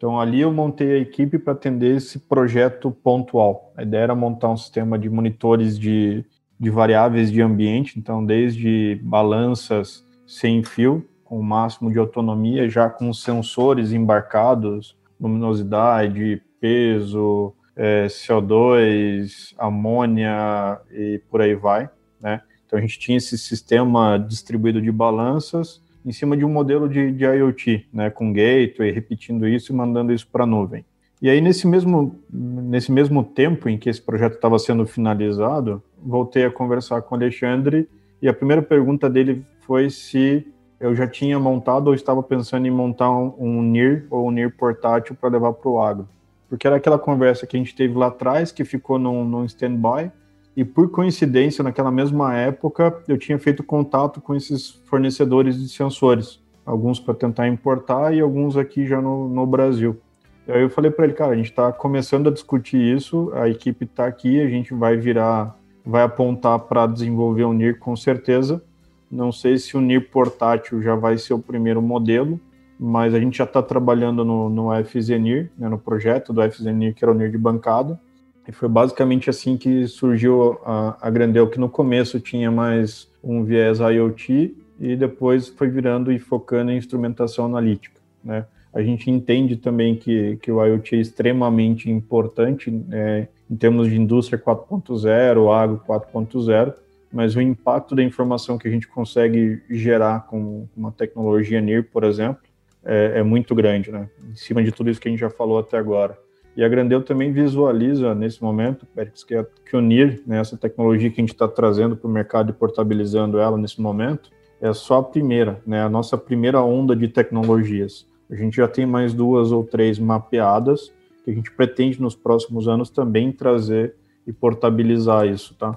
[0.00, 3.70] Então ali eu montei a equipe para atender esse projeto pontual.
[3.76, 6.24] A ideia era montar um sistema de monitores de
[6.58, 12.90] de variáveis de ambiente, então desde balanças sem fio, com o máximo de autonomia, já
[12.90, 21.88] com sensores embarcados, luminosidade, peso, é, CO2, amônia e por aí vai,
[22.20, 22.42] né?
[22.66, 27.12] Então a gente tinha esse sistema distribuído de balanças em cima de um modelo de,
[27.12, 30.84] de IoT, né, com gateway, repetindo isso e mandando isso para a nuvem.
[31.22, 36.44] E aí, nesse mesmo, nesse mesmo tempo em que esse projeto estava sendo finalizado, voltei
[36.44, 37.86] a conversar com o Alexandre
[38.22, 40.46] e a primeira pergunta dele foi se
[40.80, 44.56] eu já tinha montado ou estava pensando em montar um, um NIR ou um NIR
[44.56, 46.08] portátil para levar para o agro.
[46.48, 50.10] Porque era aquela conversa que a gente teve lá atrás, que ficou num, num stand-by,
[50.56, 56.40] e por coincidência, naquela mesma época, eu tinha feito contato com esses fornecedores de sensores,
[56.66, 60.00] alguns para tentar importar e alguns aqui já no, no Brasil.
[60.48, 63.84] Aí eu falei para ele, cara, a gente está começando a discutir isso, a equipe
[63.84, 68.62] está aqui, a gente vai virar, vai apontar para desenvolver o NIR com certeza.
[69.10, 72.40] Não sei se o NIR portátil já vai ser o primeiro modelo,
[72.78, 77.04] mas a gente já está trabalhando no, no FZNIR, né, no projeto do FZNIR, que
[77.04, 78.00] era o NIR de bancada.
[78.48, 83.44] E foi basicamente assim que surgiu a, a Grandel, que no começo tinha mais um
[83.44, 88.46] viés IoT e depois foi virando e focando em instrumentação analítica, né?
[88.72, 94.00] A gente entende também que, que o IoT é extremamente importante é, em termos de
[94.00, 96.74] indústria 4.0, agro 4.0,
[97.12, 102.04] mas o impacto da informação que a gente consegue gerar com uma tecnologia NIR, por
[102.04, 102.42] exemplo,
[102.84, 104.08] é, é, muito grande, né?
[104.30, 106.16] Em cima de tudo isso que a gente já falou até agora.
[106.56, 110.56] E a Grandeu também visualiza nesse momento, Pérez, que, é, que o NIR, né, essa
[110.56, 114.72] tecnologia que a gente está trazendo para o mercado e portabilizando ela nesse momento, é
[114.72, 115.82] só a primeira, né?
[115.82, 118.06] A nossa primeira onda de tecnologias.
[118.30, 120.92] A gente já tem mais duas ou três mapeadas
[121.24, 123.94] que a gente pretende nos próximos anos também trazer
[124.26, 125.76] e portabilizar isso, tá?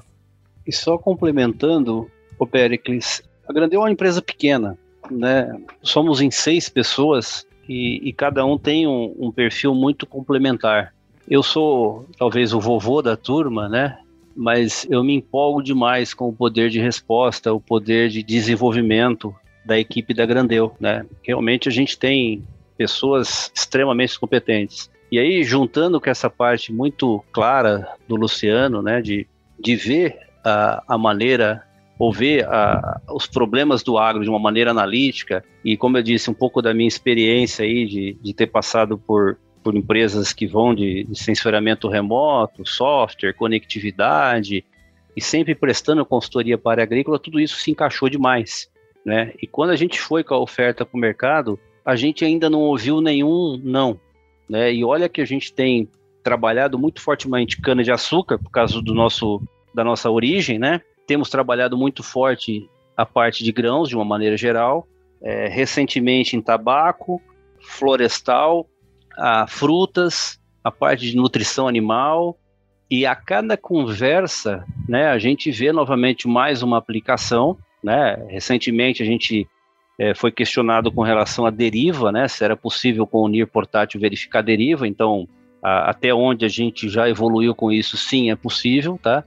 [0.68, 4.78] E só complementando, o Pericles, a Grande é uma empresa pequena,
[5.10, 5.58] né?
[5.82, 10.94] Somos em seis pessoas e, e cada um tem um, um, perfil muito complementar.
[11.28, 13.98] Eu sou talvez o vovô da turma, né?
[14.36, 19.34] Mas eu me empolgo demais com o poder de resposta, o poder de desenvolvimento,
[19.66, 21.06] da equipe da Grandeu, né?
[21.22, 22.44] Realmente a gente tem
[22.78, 24.90] pessoas extremamente competentes.
[25.12, 29.28] E aí, juntando com essa parte muito clara do Luciano, né, de,
[29.60, 31.64] de ver a, a maneira,
[31.98, 36.30] ou ver a, os problemas do agro de uma maneira analítica, e como eu disse,
[36.30, 40.74] um pouco da minha experiência aí de, de ter passado por, por empresas que vão
[40.74, 44.66] de, de remoto, software, conectividade,
[45.16, 48.70] e sempre prestando consultoria para a agrícola, tudo isso se encaixou demais.
[49.06, 49.34] Né?
[49.42, 52.62] E quando a gente foi com a oferta para o mercado, a gente ainda não
[52.62, 54.00] ouviu nenhum não.
[54.50, 54.74] né?
[54.74, 55.90] E olha que a gente tem
[56.24, 59.42] trabalhado muito fortemente cana de açúcar por causa do nosso
[59.76, 60.82] da nossa origem, né?
[61.06, 64.88] Temos trabalhado muito forte a parte de grãos de uma maneira geral,
[65.22, 67.22] é, recentemente em tabaco,
[67.62, 68.68] florestal,
[69.18, 72.38] a frutas, a parte de nutrição animal,
[72.90, 78.24] e a cada conversa, né, a gente vê novamente mais uma aplicação, né?
[78.30, 79.48] Recentemente a gente
[80.00, 82.28] é, foi questionado com relação à deriva, né?
[82.28, 85.28] Se era possível com o NIR portátil verificar deriva, então
[85.62, 89.24] a, até onde a gente já evoluiu com isso, sim, é possível, tá?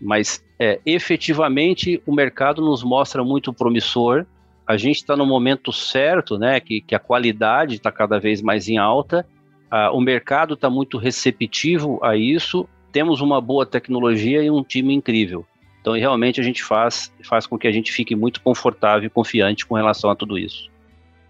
[0.00, 4.24] Mas é, efetivamente o mercado nos mostra muito promissor.
[4.66, 6.60] A gente está no momento certo, né?
[6.60, 9.26] Que, que a qualidade está cada vez mais em alta.
[9.70, 14.94] Ah, o mercado está muito receptivo a isso temos uma boa tecnologia e um time
[14.94, 15.44] incrível.
[15.80, 19.66] Então, realmente, a gente faz, faz com que a gente fique muito confortável e confiante
[19.66, 20.70] com relação a tudo isso.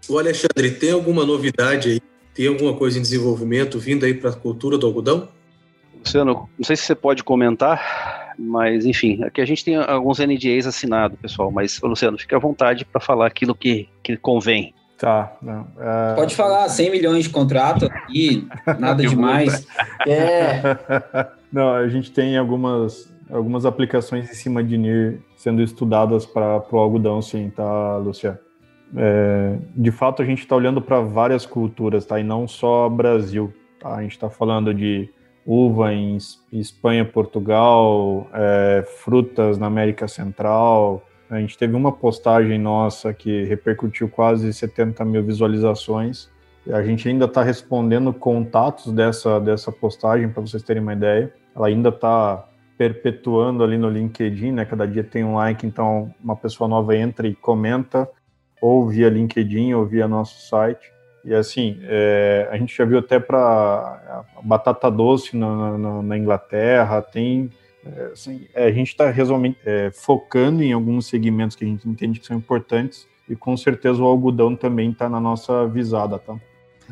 [0.07, 2.01] O Alexandre, tem alguma novidade aí?
[2.35, 5.27] Tem alguma coisa em desenvolvimento vindo aí para a cultura do algodão?
[5.97, 7.81] Luciano, não sei se você pode comentar,
[8.37, 12.85] mas enfim, aqui a gente tem alguns NDAs assinados, pessoal, mas Luciano, fique à vontade
[12.85, 14.73] para falar aquilo que, que convém.
[14.97, 15.67] Tá, não.
[15.77, 16.15] É...
[16.15, 18.47] Pode falar, 100 milhões de contrato aqui,
[18.79, 19.67] nada demais.
[20.07, 20.77] é.
[21.51, 26.77] Não, a gente tem algumas, algumas aplicações em cima de NIR sendo estudadas para o
[26.77, 28.37] algodão, sim, tá, Luciano?
[28.97, 32.19] É, de fato, a gente está olhando para várias culturas, tá?
[32.19, 33.53] E não só Brasil.
[33.79, 33.95] Tá?
[33.95, 35.09] A gente está falando de
[35.45, 36.17] uva em
[36.51, 44.07] Espanha, Portugal, é, frutas na América Central, a gente teve uma postagem nossa que repercutiu
[44.07, 46.29] quase 70 mil visualizações.
[46.71, 51.33] A gente ainda está respondendo contatos dessa, dessa postagem, para vocês terem uma ideia.
[51.55, 54.65] Ela ainda está perpetuando ali no LinkedIn, né?
[54.65, 58.07] Cada dia tem um like, então uma pessoa nova entra e comenta,
[58.61, 60.91] ou via LinkedIn, ou via nosso site.
[61.25, 67.01] E assim, é, a gente já viu até para batata doce na, na, na Inglaterra,
[67.01, 67.49] tem
[67.85, 69.13] é, assim, é, a gente está
[69.65, 74.01] é, focando em alguns segmentos que a gente entende que são importantes e com certeza
[74.01, 76.35] o algodão também está na nossa visada, tá?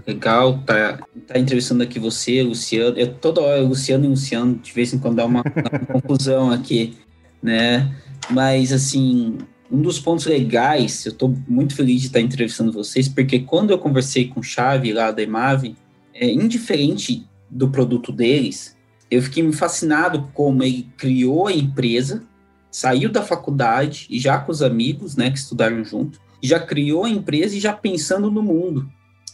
[0.07, 2.97] Legal, tá, tá entrevistando aqui você, Luciano.
[2.97, 6.97] Eu toda hora, Luciano e Luciano, de vez em quando dá uma, uma confusão aqui,
[7.41, 7.93] né?
[8.31, 9.37] Mas, assim,
[9.73, 13.79] um dos pontos legais, eu estou muito feliz de estar entrevistando vocês, porque quando eu
[13.79, 15.75] conversei com o Chave lá da Emave,
[16.13, 18.77] é indiferente do produto deles,
[19.09, 22.23] eu fiquei fascinado como ele criou a empresa,
[22.69, 27.09] saiu da faculdade e já com os amigos, né, que estudaram junto, já criou a
[27.09, 28.87] empresa e já pensando no mundo.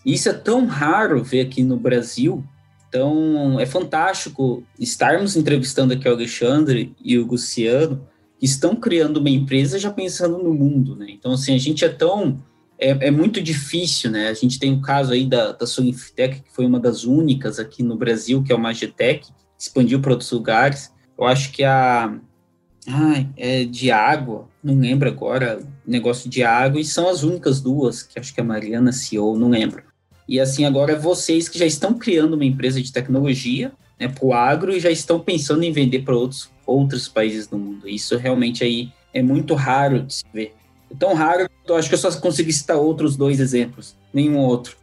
[0.05, 2.43] Isso é tão raro ver aqui no Brasil.
[2.87, 8.07] Então, é fantástico estarmos entrevistando aqui o Alexandre e o Luciano,
[8.39, 11.07] que estão criando uma empresa já pensando no mundo, né?
[11.09, 12.41] Então, assim, a gente é tão...
[12.79, 14.29] É, é muito difícil, né?
[14.29, 17.83] A gente tem o caso aí da, da Solintec, que foi uma das únicas aqui
[17.83, 19.27] no Brasil, que é o Magitec,
[19.57, 20.89] expandiu para outros lugares.
[21.17, 22.17] Eu acho que a.
[22.87, 28.01] Ai, é de água, não lembro agora, negócio de água, e são as únicas duas,
[28.01, 29.83] que acho que a Mariana CEO, não lembro.
[30.27, 34.33] E assim, agora vocês que já estão criando uma empresa de tecnologia né, para o
[34.33, 37.87] agro e já estão pensando em vender para outros, outros países do mundo.
[37.87, 40.53] Isso realmente aí é muito raro de se ver.
[40.89, 44.77] É tão raro, eu acho que eu só consegui citar outros dois exemplos, nenhum outro.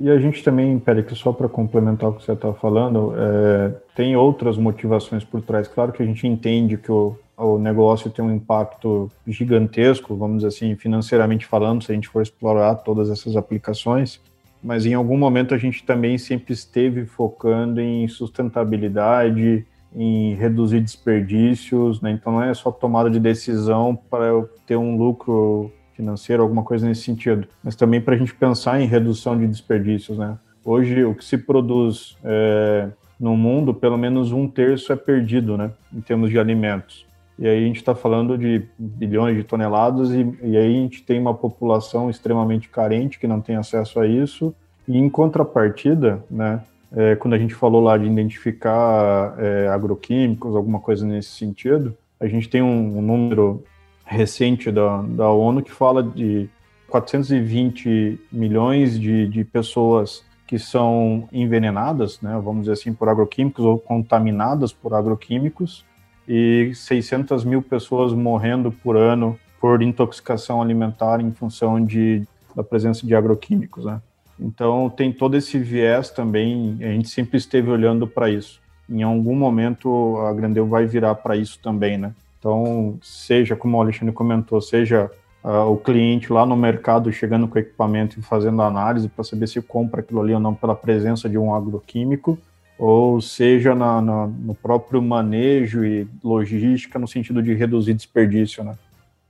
[0.00, 4.16] E a gente também, Pérez, só para complementar o que você estava falando, é, tem
[4.16, 5.68] outras motivações por trás.
[5.68, 10.48] Claro que a gente entende que o, o negócio tem um impacto gigantesco, vamos dizer
[10.48, 14.20] assim, financeiramente falando, se a gente for explorar todas essas aplicações,
[14.62, 22.00] mas em algum momento a gente também sempre esteve focando em sustentabilidade, em reduzir desperdícios,
[22.00, 22.12] né?
[22.12, 26.86] então não é só tomada de decisão para eu ter um lucro financeiro, alguma coisa
[26.86, 30.38] nesse sentido, mas também para a gente pensar em redução de desperdícios, né?
[30.64, 32.88] Hoje, o que se produz é,
[33.18, 35.70] no mundo, pelo menos um terço é perdido, né?
[35.92, 37.06] Em termos de alimentos.
[37.40, 41.02] E aí a gente está falando de bilhões de toneladas e, e aí a gente
[41.02, 44.54] tem uma população extremamente carente que não tem acesso a isso.
[44.86, 46.60] E em contrapartida, né?
[46.92, 52.26] É, quando a gente falou lá de identificar é, agroquímicos, alguma coisa nesse sentido, a
[52.26, 53.64] gente tem um, um número
[54.04, 56.50] recente da, da ONU que fala de
[56.88, 63.78] 420 milhões de, de pessoas que são envenenadas, né, vamos dizer assim, por agroquímicos ou
[63.78, 65.86] contaminadas por agroquímicos
[66.32, 72.22] e 600 mil pessoas morrendo por ano por intoxicação alimentar em função de,
[72.54, 74.00] da presença de agroquímicos, né?
[74.38, 78.60] Então tem todo esse viés também, a gente sempre esteve olhando para isso.
[78.88, 82.14] Em algum momento a Grandeu vai virar para isso também, né?
[82.38, 85.10] Então, seja, como o Alexandre comentou, seja
[85.44, 89.48] uh, o cliente lá no mercado chegando com o equipamento e fazendo análise para saber
[89.48, 92.38] se compra aquilo ali ou não pela presença de um agroquímico,
[92.80, 98.74] ou seja na, na, no próprio manejo e logística no sentido de reduzir desperdício, né?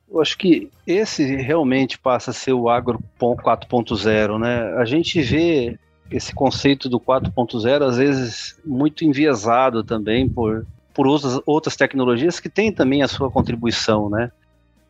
[0.08, 4.72] Eu acho que esse realmente passa a ser o agro 4.0, né?
[4.76, 5.76] A gente vê
[6.12, 12.48] esse conceito do 4.0 às vezes muito enviesado também por, por outras, outras tecnologias que
[12.48, 14.30] têm também a sua contribuição, né?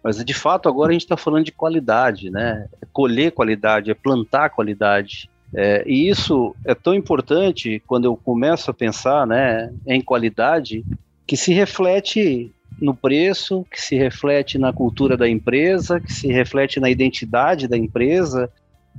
[0.05, 2.69] Mas de fato agora a gente está falando de qualidade, né?
[2.83, 5.30] É colher qualidade, é plantar qualidade.
[5.55, 10.85] É, e isso é tão importante quando eu começo a pensar né, em qualidade
[11.27, 16.81] que se reflete no preço, que se reflete na cultura da empresa, que se reflete
[16.81, 18.51] na identidade da empresa.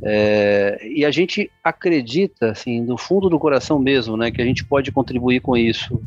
[0.03, 4.63] É, e a gente acredita, assim, no fundo do coração mesmo, né, que a gente
[4.63, 6.01] pode contribuir com isso.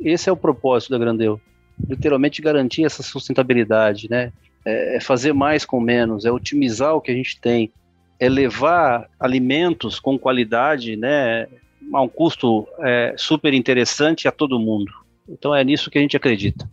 [0.00, 1.40] Esse é o propósito da Grandeu.
[1.88, 4.32] Literalmente garantir essa sustentabilidade, né?
[4.64, 7.72] É, é fazer mais com menos, é otimizar o que a gente tem,
[8.20, 11.48] é levar alimentos com qualidade, né,
[11.92, 14.92] a um custo é, super interessante a todo mundo.
[15.26, 16.70] Então é nisso que a gente acredita.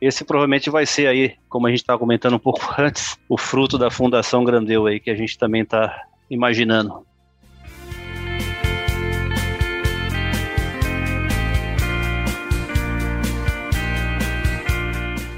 [0.00, 3.76] Esse provavelmente vai ser aí, como a gente estava comentando um pouco antes, o fruto
[3.76, 7.04] da Fundação Grandeu aí, que a gente também está imaginando.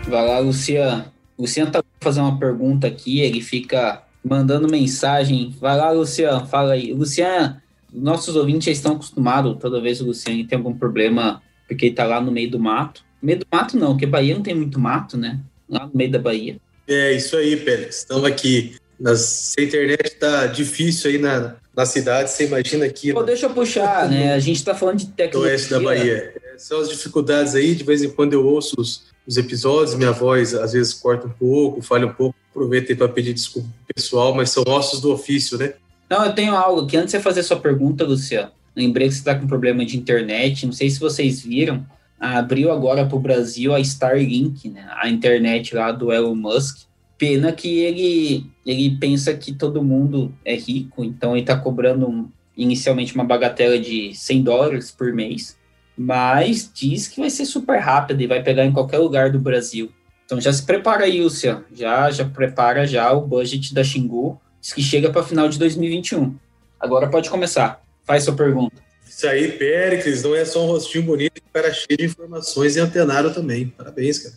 [0.07, 1.07] Vai lá, Luciano.
[1.39, 5.55] Luciano tá fazendo uma pergunta aqui, ele fica mandando mensagem.
[5.61, 6.93] Vai lá, Luciano, fala aí.
[6.93, 7.57] Luciano,
[7.93, 12.05] nossos ouvintes já estão acostumados, toda vez o Luciano tem algum problema, porque ele tá
[12.05, 15.16] lá no meio do mato, meio do mato não, porque Bahia não tem muito mato,
[15.16, 15.41] né?
[15.68, 16.59] Lá no meio da Bahia.
[16.89, 17.99] É, isso aí, Pérez.
[17.99, 18.77] Estamos aqui.
[18.99, 23.12] Nas, se a internet tá difícil aí na, na cidade, você imagina aqui.
[23.12, 24.33] Pô, deixa eu puxar, né?
[24.33, 25.53] A gente tá falando de tecnologia.
[25.53, 26.33] oeste da Bahia.
[26.35, 30.12] É, são as dificuldades aí, de vez em quando eu ouço os, os episódios, minha
[30.12, 32.37] voz às vezes corta um pouco, falha um pouco.
[32.57, 35.75] Aproveitei para pedir desculpa pessoal, mas são ossos do ofício, né?
[36.09, 39.35] Não, eu tenho algo que antes de fazer sua pergunta, Luciano, lembrei que você está
[39.35, 41.85] com problema de internet, não sei se vocês viram,
[42.19, 46.87] abriu agora para o Brasil a Starlink, né, a internet lá do Elon Musk.
[47.19, 53.15] Pena que ele, ele pensa que todo mundo é rico, então ele está cobrando inicialmente
[53.15, 55.59] uma bagatela de 100 dólares por mês,
[55.97, 59.91] mas diz que vai ser super rápido e vai pegar em qualquer lugar do Brasil.
[60.27, 64.72] Então já se prepara aí, Luciano, já, já prepara já o budget da Xingu, diz
[64.72, 66.37] que chega para final de 2021.
[66.79, 68.77] Agora pode começar, faz sua pergunta.
[69.09, 73.33] Isso aí, Péricles, não é só um rostinho bonito, cara cheio de informações e antenário
[73.33, 73.68] também.
[73.68, 74.35] Parabéns, cara.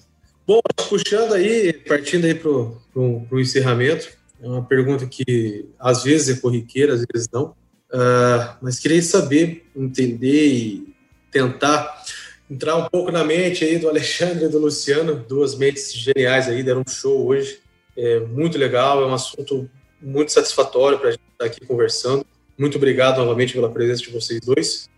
[0.47, 4.09] Bom, puxando aí, partindo aí para o encerramento,
[4.41, 7.47] é uma pergunta que às vezes é corriqueira, às vezes não,
[7.91, 10.93] uh, mas queria saber, entender e
[11.31, 12.03] tentar
[12.49, 16.63] entrar um pouco na mente aí do Alexandre e do Luciano, duas mentes geniais aí,
[16.63, 17.59] deram um show hoje,
[17.95, 19.69] é muito legal, é um assunto
[20.01, 22.25] muito satisfatório para a gente estar aqui conversando.
[22.57, 24.89] Muito obrigado novamente pela presença de vocês dois.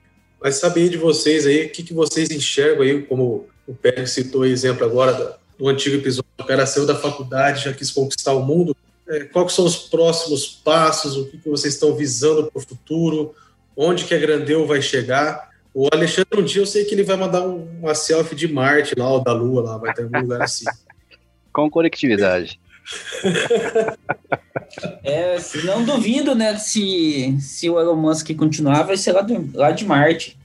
[0.42, 4.46] Mas saber de vocês aí, o que, que vocês enxergam aí, como o Pedro citou
[4.46, 8.76] exemplo agora do antigo episódio, o cara saiu da faculdade, já quis conquistar o mundo.
[9.08, 13.36] É, quais são os próximos passos, o que, que vocês estão visando para o futuro,
[13.76, 15.51] onde que a Grandeu vai chegar.
[15.74, 19.10] O Alexandre, um dia eu sei que ele vai mandar uma selfie de Marte lá,
[19.10, 20.66] ou da Lua lá, vai ter um lugar assim.
[21.54, 22.60] Com conectividade.
[25.04, 29.72] É, não duvido, né, se, se o Elon Musk continuar, vai ser lá, do, lá
[29.72, 30.40] de Marte.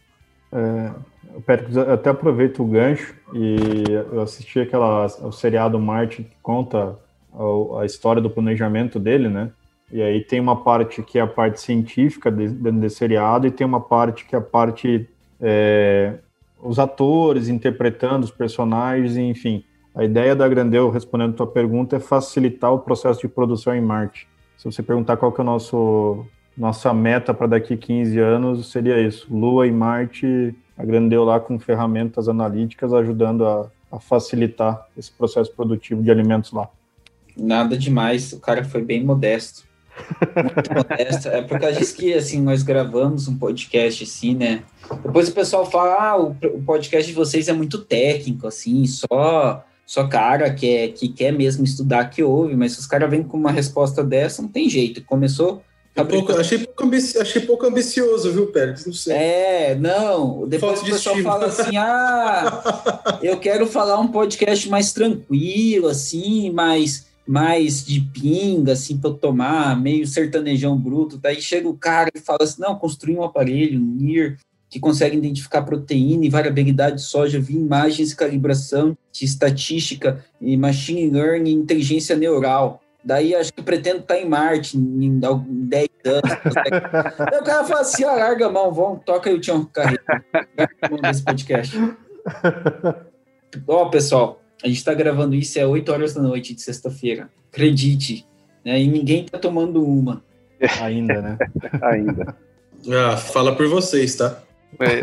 [0.52, 0.90] É,
[1.36, 6.98] eu até aproveito o gancho e eu assisti aquela, o seriado Marte que conta
[7.32, 9.50] a, a, história do planejamento dele, né?
[9.92, 13.66] E aí tem uma parte que é a parte científica dentro desse seriado e tem
[13.66, 15.08] uma parte que é a parte
[15.40, 16.14] é,
[16.62, 19.64] os atores interpretando os personagens, enfim.
[19.94, 23.80] A ideia da Grandeu, respondendo a tua pergunta, é facilitar o processo de produção em
[23.80, 24.28] Marte.
[24.56, 26.26] Se você perguntar qual que é nosso
[26.56, 29.26] nossa meta para daqui 15 anos, seria isso.
[29.30, 35.52] Lua e Marte, a Grandeu lá com ferramentas analíticas ajudando a, a facilitar esse processo
[35.52, 36.68] produtivo de alimentos lá.
[37.36, 39.65] Nada demais, o cara foi bem modesto.
[40.74, 41.28] Modesto.
[41.28, 44.62] É porque a gente que assim, nós gravamos um podcast assim, né?
[45.02, 46.34] Depois o pessoal fala, ah, o,
[46.64, 51.64] podcast de vocês é muito técnico, assim, só só cara que, é, que quer mesmo
[51.64, 55.04] estudar que ouve, mas se os caras vêm com uma resposta dessa, não tem jeito.
[55.04, 55.62] Começou.
[55.94, 58.84] É pouco, achei, pouco ambici, achei pouco ambicioso, viu, Pérez?
[58.84, 59.14] Não sei.
[59.14, 60.46] É, não.
[60.46, 66.50] Depois Falta o pessoal fala assim: ah, eu quero falar um podcast mais tranquilo, assim,
[66.50, 71.18] mais, mais de pinga, assim, para eu tomar, meio sertanejão bruto.
[71.18, 75.16] Daí chega o cara e fala assim: não, construir um aparelho, um NIR, que consegue
[75.16, 82.16] identificar proteína e variabilidade de soja via imagens calibração de estatística e machine learning inteligência
[82.16, 82.82] neural.
[83.04, 86.30] Daí acho que pretendo estar em Marte em 10 anos.
[87.32, 90.02] Aí o cara fala assim: ó, larga a mão, vamos, toca aí o Tião Carreiro.
[91.00, 91.76] nesse podcast.
[93.66, 97.28] Ó, pessoal, a gente está gravando isso é 8 horas da noite de sexta-feira.
[97.52, 98.26] Acredite.
[98.64, 98.80] Né?
[98.80, 100.22] E ninguém tá tomando uma.
[100.80, 101.38] Ainda, né?
[101.82, 102.36] Ainda.
[102.88, 104.42] Ah, fala por vocês, tá?
[104.80, 105.00] É,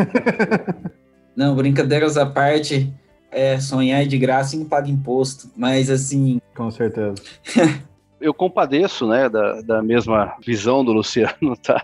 [1.36, 2.94] Não, brincadeiras à parte,
[3.32, 5.50] é, sonhar é de graça e não paga imposto.
[5.56, 7.16] Mas assim, Com certeza.
[8.22, 11.84] eu compadeço, né, da, da mesma visão do Luciano, tá?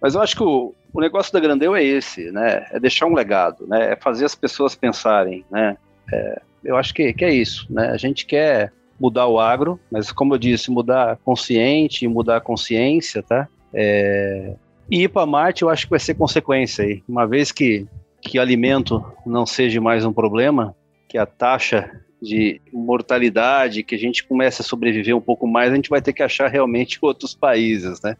[0.00, 2.66] Mas eu acho que o, o negócio da Grandeu é esse, né?
[2.70, 3.92] É deixar um legado, né?
[3.92, 5.76] É fazer as pessoas pensarem, né?
[6.12, 7.88] É, eu acho que, que é isso, né?
[7.90, 13.22] A gente quer mudar o agro, mas como eu disse, mudar consciente, mudar a consciência,
[13.22, 13.48] tá?
[13.72, 14.54] É,
[14.90, 17.02] e ir para Marte eu acho que vai ser consequência aí.
[17.08, 17.86] Uma vez que,
[18.20, 20.74] que alimento não seja mais um problema,
[21.08, 21.90] que a taxa
[22.20, 26.12] de mortalidade, que a gente comece a sobreviver um pouco mais, a gente vai ter
[26.12, 28.16] que achar realmente outros países, né?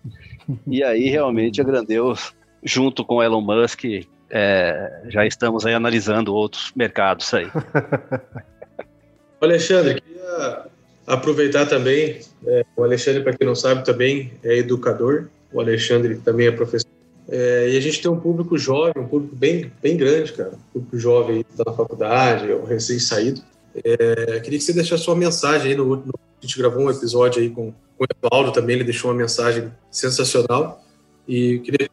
[0.66, 3.84] E aí realmente a Grandeus, junto com Elon Musk,
[4.30, 7.50] é, já estamos aí analisando outros mercados aí.
[9.40, 10.64] Alexandre, queria
[11.06, 12.20] aproveitar também.
[12.46, 15.28] é, o Alexandre, para quem não sabe, também é educador.
[15.52, 16.88] O Alexandre também é professor.
[17.28, 20.50] É, e a gente tem um público jovem, um público bem, bem grande, cara.
[20.50, 23.42] Um público jovem aí faculdade, ou recém-saído.
[23.84, 25.76] É, queria que você deixasse sua mensagem aí.
[25.76, 29.10] No, no- a gente gravou um episódio aí com, com o Evaldo também, ele deixou
[29.10, 30.82] uma mensagem sensacional.
[31.28, 31.88] E queria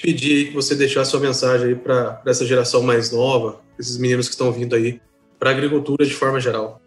[0.00, 4.32] pedir que você deixasse sua mensagem aí para essa geração mais nova, esses meninos que
[4.32, 5.00] estão vindo aí,
[5.38, 6.80] para a agricultura de forma geral.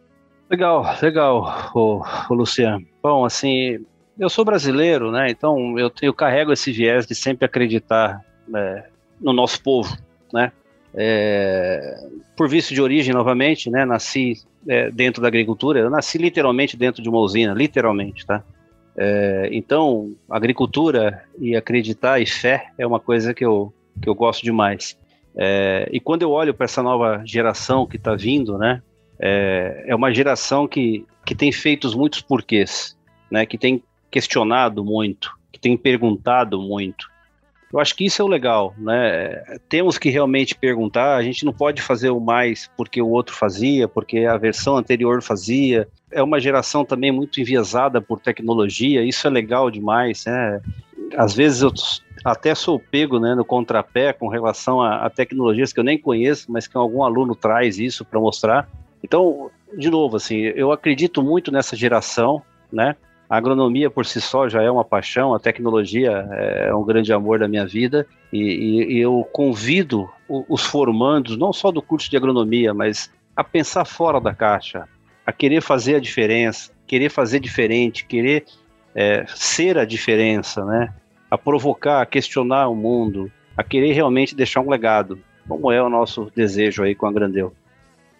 [0.50, 2.86] Legal, legal, o, Luciano.
[3.02, 3.80] Bom, assim,
[4.20, 5.30] eu sou brasileiro, né?
[5.30, 8.84] Então eu, eu carrego esse viés de sempre acreditar né,
[9.20, 9.98] no nosso povo,
[10.32, 10.52] né?
[10.96, 12.08] É,
[12.38, 13.84] por vício de origem, novamente, né?
[13.84, 14.36] Nasci
[14.68, 15.80] é, dentro da agricultura.
[15.80, 18.44] Eu nasci literalmente dentro de uma usina, literalmente, tá?
[18.96, 24.44] É, então, agricultura e acreditar e fé é uma coisa que eu, que eu gosto
[24.44, 24.98] demais.
[25.36, 28.82] É, e quando eu olho para essa nova geração que está vindo, né?
[29.20, 32.98] É, é uma geração que, que tem feito muitos porquês,
[33.32, 33.46] né?
[33.46, 37.12] Que tem questionado muito, que tem perguntado muito.
[37.74, 39.42] Eu acho que isso é o legal, né?
[39.68, 41.16] Temos que realmente perguntar.
[41.16, 45.24] A gente não pode fazer o mais porque o outro fazia, porque a versão anterior
[45.24, 45.88] fazia.
[46.12, 49.04] É uma geração também muito enviesada por tecnologia.
[49.04, 50.62] Isso é legal demais, né?
[51.18, 51.74] Às vezes eu
[52.24, 56.52] até sou pego né, no contrapé com relação a, a tecnologias que eu nem conheço,
[56.52, 58.70] mas que algum aluno traz isso para mostrar.
[59.04, 62.40] Então, de novo, assim, eu acredito muito nessa geração,
[62.72, 62.96] né?
[63.34, 67.40] A agronomia por si só já é uma paixão, a tecnologia é um grande amor
[67.40, 72.16] da minha vida e, e, e eu convido os formandos, não só do curso de
[72.16, 74.88] agronomia, mas a pensar fora da caixa,
[75.26, 78.46] a querer fazer a diferença, querer fazer diferente, querer
[78.94, 80.94] é, ser a diferença, né?
[81.32, 85.18] A provocar, a questionar o mundo, a querer realmente deixar um legado,
[85.48, 87.52] como é o nosso desejo aí com a Grandeu.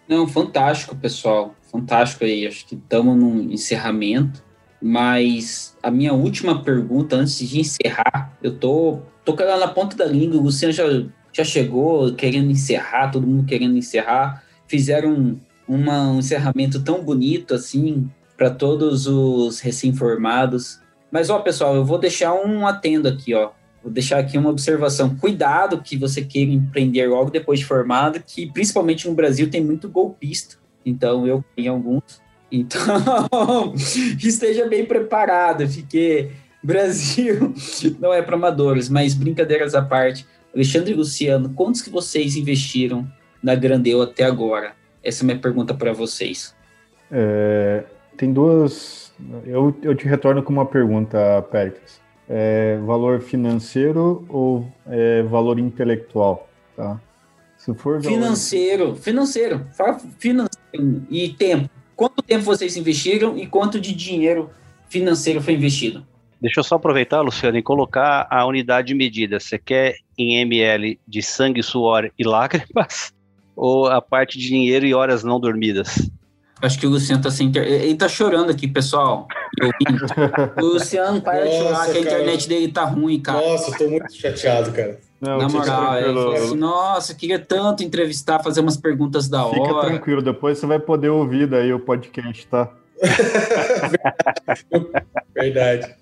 [0.08, 1.54] Não, fantástico, pessoal.
[1.70, 2.48] Fantástico aí.
[2.48, 4.42] Acho que estamos num encerramento.
[4.86, 10.04] Mas a minha última pergunta, antes de encerrar, eu tô, tô ela na ponta da
[10.04, 10.38] língua.
[10.38, 10.84] O Luciano já,
[11.32, 14.44] já chegou querendo encerrar, todo mundo querendo encerrar.
[14.68, 20.82] Fizeram um, uma, um encerramento tão bonito assim para todos os recém-formados.
[21.10, 23.52] Mas, ó, pessoal, eu vou deixar um atendo aqui, ó.
[23.82, 25.16] Vou deixar aqui uma observação.
[25.16, 29.88] Cuidado que você queira empreender logo depois de formado, que principalmente no Brasil tem muito
[29.88, 30.56] golpista.
[30.84, 32.22] Então, eu tenho alguns.
[32.54, 33.74] Então,
[34.22, 36.30] esteja bem preparado, porque
[36.62, 37.52] Brasil
[37.98, 40.24] não é para amadores, mas brincadeiras à parte.
[40.54, 43.04] Alexandre e Luciano, quantos que vocês investiram
[43.42, 44.72] na Grandeu até agora?
[45.02, 46.54] Essa é a minha pergunta para vocês.
[47.10, 47.82] É,
[48.16, 49.12] tem duas.
[49.44, 52.00] Eu, eu te retorno com uma pergunta, Péricles.
[52.28, 56.48] É, valor financeiro ou é, valor intelectual?
[56.76, 57.00] Tá?
[57.58, 58.14] Se for valor...
[58.14, 59.66] financeiro, financeiro,
[60.18, 61.68] financeiro e tempo.
[61.96, 64.50] Quanto tempo vocês investiram e quanto de dinheiro
[64.88, 66.06] financeiro foi investido?
[66.40, 69.40] Deixa eu só aproveitar, Luciano, e colocar a unidade de medida.
[69.40, 73.12] Você quer em ml de sangue, suor e lágrimas?
[73.56, 76.10] Ou a parte de dinheiro e horas não dormidas?
[76.60, 77.64] Acho que o Luciano tá sem inter...
[77.64, 79.28] Ele tá chorando aqui, pessoal.
[80.60, 83.40] o Luciano, para de chorar, que a internet dele tá ruim, cara.
[83.40, 84.98] Nossa, tô muito chateado, cara.
[85.24, 89.74] Não, Na moral, é, assim, nossa, queria tanto entrevistar, fazer umas perguntas da Fica hora.
[89.74, 92.70] Fica tranquilo, depois você vai poder ouvir daí o podcast, tá?
[95.34, 95.94] Verdade.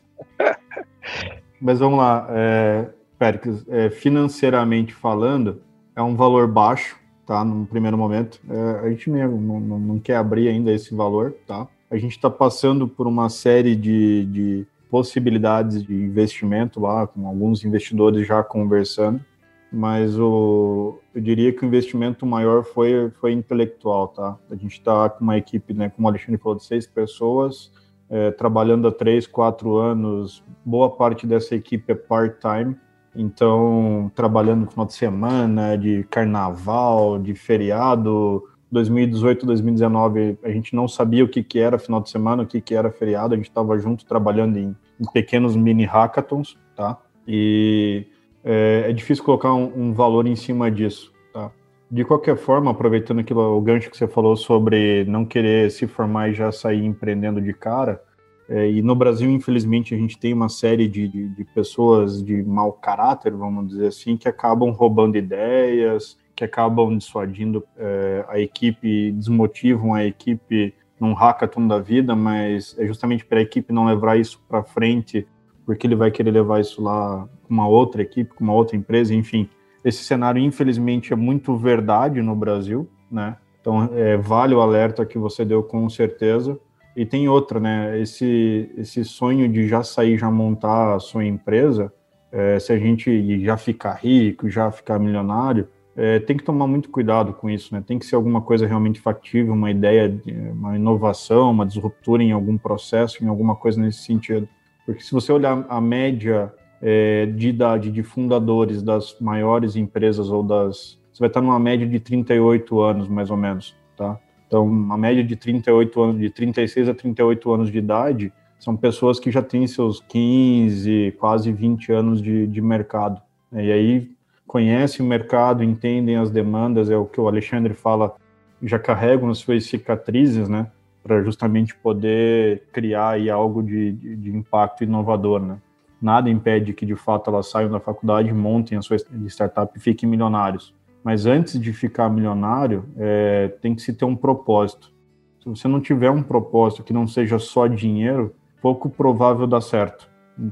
[1.61, 5.62] Mas vamos lá, é, Péricles, é, financeiramente falando,
[5.95, 7.45] é um valor baixo, tá?
[7.45, 8.41] No primeiro momento.
[8.51, 11.68] É, a gente não, não, não, quer abrir ainda esse valor, tá?
[11.89, 17.64] A gente está passando por uma série de, de possibilidades de investimento lá, com alguns
[17.64, 19.24] investidores já conversando,
[19.72, 24.36] mas o, eu diria que o investimento maior foi, foi intelectual, tá?
[24.51, 27.72] A gente está com uma equipe, né, como o Alexandre falou, de seis pessoas,
[28.11, 32.76] é, trabalhando há três, quatro anos, boa parte dessa equipe é part-time,
[33.16, 40.86] então trabalhando no final de semana, de carnaval, de feriado, 2018, 2019, a gente não
[40.86, 43.49] sabia o que, que era final de semana, o que, que era feriado, a gente
[43.49, 46.99] estava junto trabalhando em, em, pequenos mini hackathons, tá?
[47.26, 48.07] E
[48.45, 51.51] é, é difícil colocar um, um, valor em cima disso, tá?
[51.90, 56.30] De qualquer forma, aproveitando aquilo, o gancho que você falou sobre não querer se formar
[56.30, 58.03] e já sair empreendendo de cara,
[58.49, 62.43] é, e no Brasil, infelizmente, a gente tem uma série de, de, de pessoas de
[62.43, 69.12] mau caráter, vamos dizer assim, que acabam roubando ideias, que acabam dissuadindo é, a equipe,
[69.12, 74.16] desmotivam a equipe num hackathon da vida, mas é justamente para a equipe não levar
[74.20, 75.26] isso para frente,
[75.66, 79.12] porque ele vai querer levar isso lá com uma outra equipe, com uma outra empresa,
[79.12, 79.50] enfim.
[79.84, 83.36] Esse cenário, infelizmente, é muito verdade no Brasil, né?
[83.61, 86.57] Então, é, vale o alerta que você deu com certeza.
[86.94, 88.00] E tem outra, né?
[88.00, 91.92] Esse, esse sonho de já sair, já montar a sua empresa,
[92.30, 95.66] é, se a gente já ficar rico, já ficar milionário,
[95.97, 97.82] é, tem que tomar muito cuidado com isso, né?
[97.86, 100.20] Tem que ser alguma coisa realmente factível, uma ideia,
[100.53, 104.49] uma inovação, uma disruptura em algum processo, em alguma coisa nesse sentido.
[104.86, 110.43] Porque se você olhar a média é, de idade de fundadores das maiores empresas ou
[110.43, 110.99] das...
[111.12, 114.18] Você vai estar numa média de 38 anos, mais ou menos, tá?
[114.47, 119.20] Então, uma média de 38 anos, de 36 a 38 anos de idade, são pessoas
[119.20, 123.20] que já têm seus 15, quase 20 anos de, de mercado.
[123.53, 124.11] E aí
[124.53, 128.14] conhecem o mercado, entendem as demandas, é o que o Alexandre fala,
[128.62, 130.66] já carregam as suas cicatrizes, né,
[131.03, 135.57] para justamente poder criar aí algo de, de, de, impacto inovador, né.
[136.03, 140.07] Nada impede que de fato elas saiam da faculdade, montem a sua startup e fiquem
[140.07, 140.74] milionários.
[141.03, 144.92] Mas antes de ficar milionário, é, tem que se ter um propósito.
[145.40, 150.11] Se você não tiver um propósito que não seja só dinheiro, pouco provável dar certo,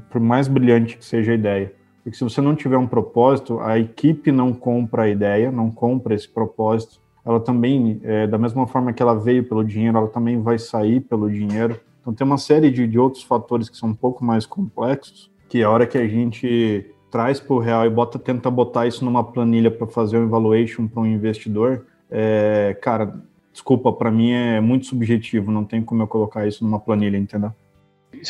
[0.09, 1.80] por mais brilhante que seja a ideia.
[2.03, 6.15] Porque se você não tiver um propósito, a equipe não compra a ideia, não compra
[6.15, 6.99] esse propósito.
[7.23, 10.99] Ela também, é, da mesma forma que ela veio pelo dinheiro, ela também vai sair
[11.01, 11.79] pelo dinheiro.
[12.01, 15.61] Então tem uma série de, de outros fatores que são um pouco mais complexos, que
[15.61, 19.23] a hora que a gente traz para o real e bota, tenta botar isso numa
[19.23, 23.21] planilha para fazer um evaluation para um investidor, é, cara,
[23.51, 27.51] desculpa, para mim é muito subjetivo, não tem como eu colocar isso numa planilha, entendeu?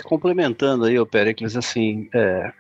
[0.04, 2.52] Complementando aí, Pericles, assim, é,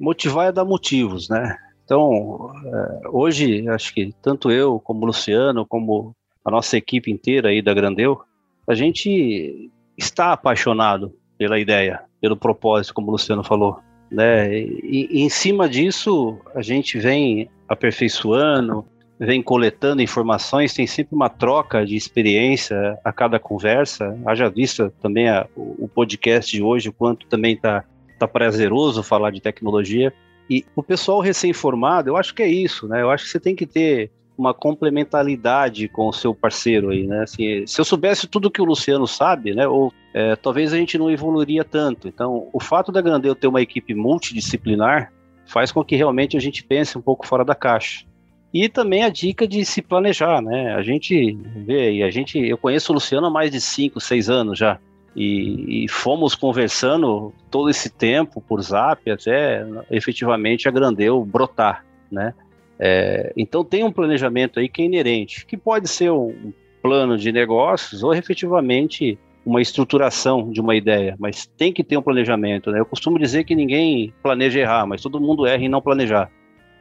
[0.00, 1.56] motivar é dar motivos, né?
[1.84, 7.50] Então, é, hoje, acho que tanto eu, como o Luciano, como a nossa equipe inteira
[7.50, 8.20] aí da Grandeu,
[8.66, 13.78] a gente está apaixonado pela ideia, pelo propósito, como o Luciano falou.
[14.10, 14.58] Né?
[14.58, 18.84] E, e em cima disso, a gente vem aperfeiçoando,
[19.18, 24.18] vem coletando informações, tem sempre uma troca de experiência a cada conversa.
[24.24, 27.84] Haja vista também a, o podcast de hoje, o quanto também está
[28.20, 30.12] tá prazeroso falar de tecnologia.
[30.48, 33.02] E o pessoal recém-formado, eu acho que é isso, né?
[33.02, 37.22] Eu acho que você tem que ter uma complementaridade com o seu parceiro aí, né?
[37.22, 39.68] Assim, se eu soubesse tudo que o Luciano sabe, né?
[39.68, 42.08] Ou é, talvez a gente não evoluiria tanto.
[42.08, 45.12] Então, o fato da Grandeu ter uma equipe multidisciplinar
[45.46, 48.06] faz com que realmente a gente pense um pouco fora da caixa.
[48.52, 50.74] E também a dica de se planejar, né?
[50.74, 54.28] A gente vê, e a gente, eu conheço o Luciano há mais de 5, 6
[54.28, 54.78] anos já.
[55.14, 62.32] E, e, fomos conversando todo esse tempo por zap até efetivamente a Grandeu brotar, né?
[62.78, 67.30] É, então tem um planejamento aí que é inerente, que pode ser um plano de
[67.32, 72.78] negócios ou efetivamente uma estruturação de uma ideia, mas tem que ter um planejamento, né?
[72.78, 76.30] Eu costumo dizer que ninguém planeja errar, mas todo mundo erra em não planejar.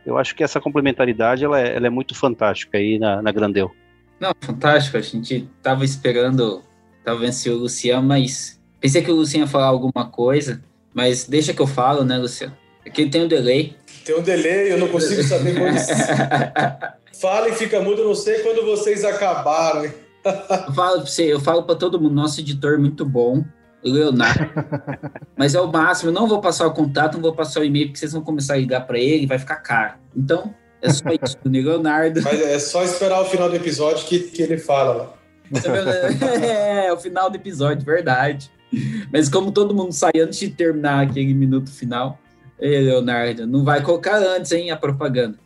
[0.06, 3.72] Eu acho que essa complementaridade ela é, ela é muito fantástica aí na, na Grandeu.
[4.20, 4.98] Não, fantástico.
[4.98, 6.62] A gente tava esperando
[7.04, 10.62] Tava se o Luciano, mas pensei que o Luciano ia falar alguma coisa,
[10.94, 12.56] mas deixa que eu falo, né, Luciano?
[12.86, 13.76] Aqui tem um delay.
[14.06, 15.78] Tem um delay, eu não consigo saber quando.
[17.20, 19.84] Fala e fica mudo, eu não sei quando vocês acabaram.
[19.84, 23.44] eu falo pra você, eu falo para todo mundo, nosso editor é muito bom,
[23.84, 24.50] o Leonardo.
[25.38, 27.88] Mas é o máximo, eu não vou passar o contato, não vou passar o e-mail,
[27.88, 29.96] porque vocês vão começar a ligar para ele, vai ficar caro.
[30.16, 32.22] Então, é só isso, Leonardo.
[32.24, 35.19] Mas é só esperar o final do episódio que, que ele fala lá.
[36.44, 38.52] é, o final do episódio, verdade.
[39.12, 42.20] Mas como todo mundo sai antes de terminar aquele minuto final,
[42.60, 45.40] Ei, Leonardo, não vai colocar antes, hein, a propaganda.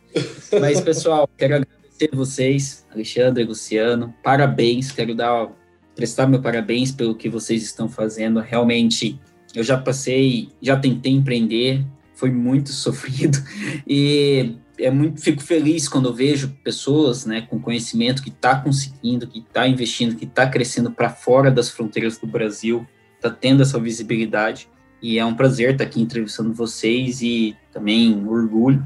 [0.60, 5.48] Mas, pessoal, quero agradecer vocês, Alexandre, Luciano, parabéns, quero dar
[5.94, 8.40] prestar meu parabéns pelo que vocês estão fazendo.
[8.40, 9.20] Realmente,
[9.54, 11.84] eu já passei, já tentei empreender,
[12.14, 13.38] foi muito sofrido
[13.86, 19.26] e é muito fico feliz quando eu vejo pessoas, né, com conhecimento que está conseguindo,
[19.26, 23.78] que está investindo, que está crescendo para fora das fronteiras do Brasil, está tendo essa
[23.78, 24.68] visibilidade.
[25.00, 28.84] E é um prazer estar tá aqui entrevistando vocês e também orgulho.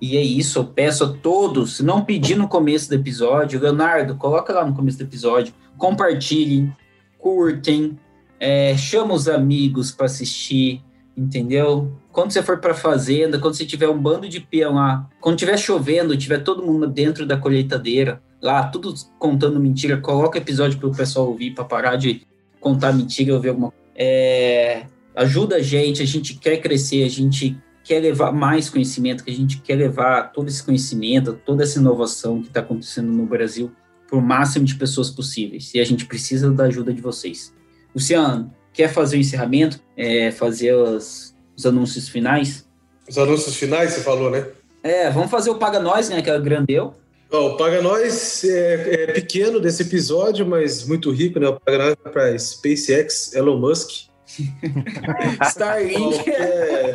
[0.00, 4.14] E é isso, eu peço a todos, se não pedir no começo do episódio, Leonardo,
[4.14, 6.72] coloca lá no começo do episódio, compartilhem,
[7.18, 7.98] curtem,
[8.38, 10.84] é, chama os amigos para assistir,
[11.18, 11.92] entendeu?
[12.12, 15.56] Quando você for para fazenda, quando você tiver um bando de peão lá, quando tiver
[15.56, 20.94] chovendo, tiver todo mundo dentro da colheitadeira, lá, tudo contando mentira, coloca episódio para o
[20.94, 22.22] pessoal ouvir, para parar de
[22.60, 23.84] contar mentira, ouvir alguma coisa.
[23.94, 29.30] É, ajuda a gente, a gente quer crescer, a gente quer levar mais conhecimento, que
[29.30, 33.72] a gente quer levar todo esse conhecimento, toda essa inovação que está acontecendo no Brasil
[34.08, 35.72] para o máximo de pessoas possíveis.
[35.74, 37.52] E a gente precisa da ajuda de vocês.
[37.94, 39.80] Luciano, quer fazer o encerramento?
[39.96, 42.64] É, fazer os, os anúncios finais?
[43.08, 44.46] Os anúncios finais, você falou, né?
[44.84, 46.22] É, vamos fazer o Paga Nós, né?
[46.22, 46.94] Que é grandeu.
[47.28, 51.48] Oh, o Paga Nós é, é, pequeno desse episódio, mas muito rico, né?
[51.48, 54.06] O Paga Nós é para SpaceX, Elon Musk.
[55.42, 56.30] Starlink.
[56.30, 56.92] é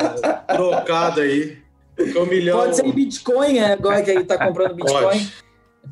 [0.54, 1.58] trocado aí.
[2.16, 2.60] Um milhão.
[2.60, 5.02] Pode ser em Bitcoin, é, agora que ele tá comprando Bitcoin.
[5.02, 5.32] Pode.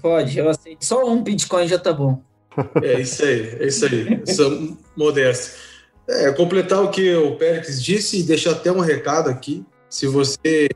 [0.01, 0.83] Pode, eu aceito.
[0.87, 2.19] Só um Bitcoin já tá bom.
[2.83, 4.23] É isso aí, é isso aí.
[4.27, 5.72] Sou modesto.
[6.09, 9.65] É, completar o que o Pérez disse e deixar até um recado aqui.
[9.89, 10.69] Se você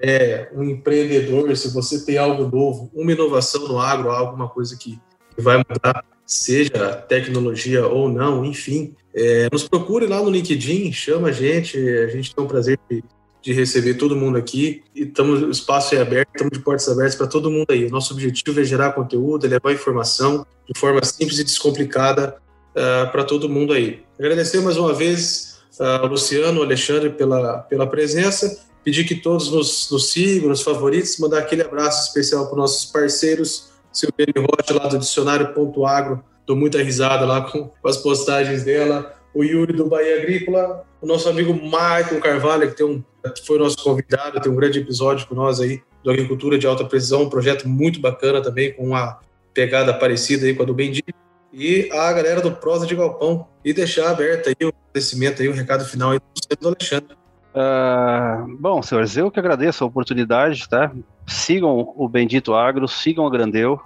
[0.00, 4.98] é um empreendedor, se você tem algo novo, uma inovação no agro, alguma coisa que
[5.38, 11.32] vai mudar, seja tecnologia ou não, enfim, é, nos procure lá no LinkedIn, chama a
[11.32, 13.02] gente, a gente tem um prazer de,
[13.40, 17.14] de receber todo mundo aqui e tamo, o espaço é aberto, estamos de portas abertas
[17.14, 17.88] para todo mundo aí.
[17.88, 22.36] Nosso objetivo é gerar conteúdo, levar informação de forma simples e descomplicada
[22.76, 24.02] uh, ah, para todo mundo aí.
[24.18, 29.90] Agradecer mais uma vez ao Luciano, ao Alexandre pela, pela presença, pedir que todos nos,
[29.90, 34.98] nos sigam, nos favoritos, mandar aquele abraço especial para nossos parceiros, Silviane Rocha, lá do
[34.98, 40.84] dicionário.agro, dou muita risada lá com, com, as postagens dela, o Yuri do Bahia Agrícola,
[41.00, 43.02] o nosso amigo Michael Carvalho, que, tem um,
[43.44, 47.22] foi nosso convidado, tem um grande episódio com nós aí, do Agricultura de Alta Precisão,
[47.22, 49.18] um projeto muito bacana também, com uma
[49.52, 51.25] pegada parecida aí com a do Bendito,
[51.58, 55.54] e a galera do Prosa de Galpão, e deixar aberto aí o agradecimento aí, o
[55.54, 56.20] recado final aí
[56.60, 57.16] do Alexandre.
[57.54, 60.92] Uh, bom, senhores, eu que agradeço a oportunidade, tá?
[61.26, 63.80] Sigam o Bendito Agro, sigam a Grandeu.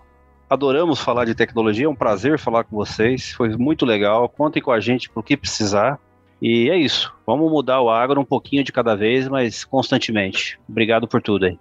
[0.48, 4.28] Adoramos falar de tecnologia, é um prazer falar com vocês, foi muito legal.
[4.28, 5.96] Contem com a gente para o que precisar.
[6.42, 10.58] E é isso, vamos mudar o agro um pouquinho de cada vez, mas constantemente.
[10.68, 11.56] Obrigado por tudo aí.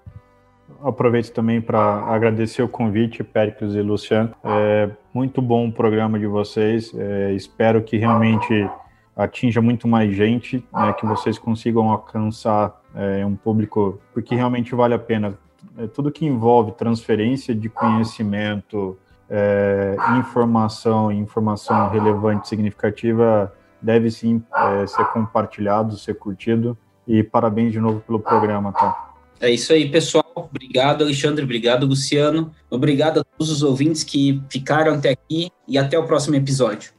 [0.81, 4.33] Aproveito também para agradecer o convite, Péricles e Luciano.
[4.43, 6.93] É muito bom o programa de vocês.
[6.95, 8.69] É, espero que realmente
[9.15, 14.93] atinja muito mais gente, né, que vocês consigam alcançar é, um público, porque realmente vale
[14.93, 15.37] a pena.
[15.77, 18.97] É, tudo que envolve transferência de conhecimento,
[19.29, 26.77] é, informação, informação relevante, significativa, deve sim é, ser compartilhado, ser curtido.
[27.05, 29.08] E parabéns de novo pelo programa, tá?
[29.39, 30.25] É isso aí, pessoal.
[30.35, 31.43] Obrigado, Alexandre.
[31.43, 32.53] Obrigado, Luciano.
[32.69, 36.98] Obrigado a todos os ouvintes que ficaram até aqui e até o próximo episódio.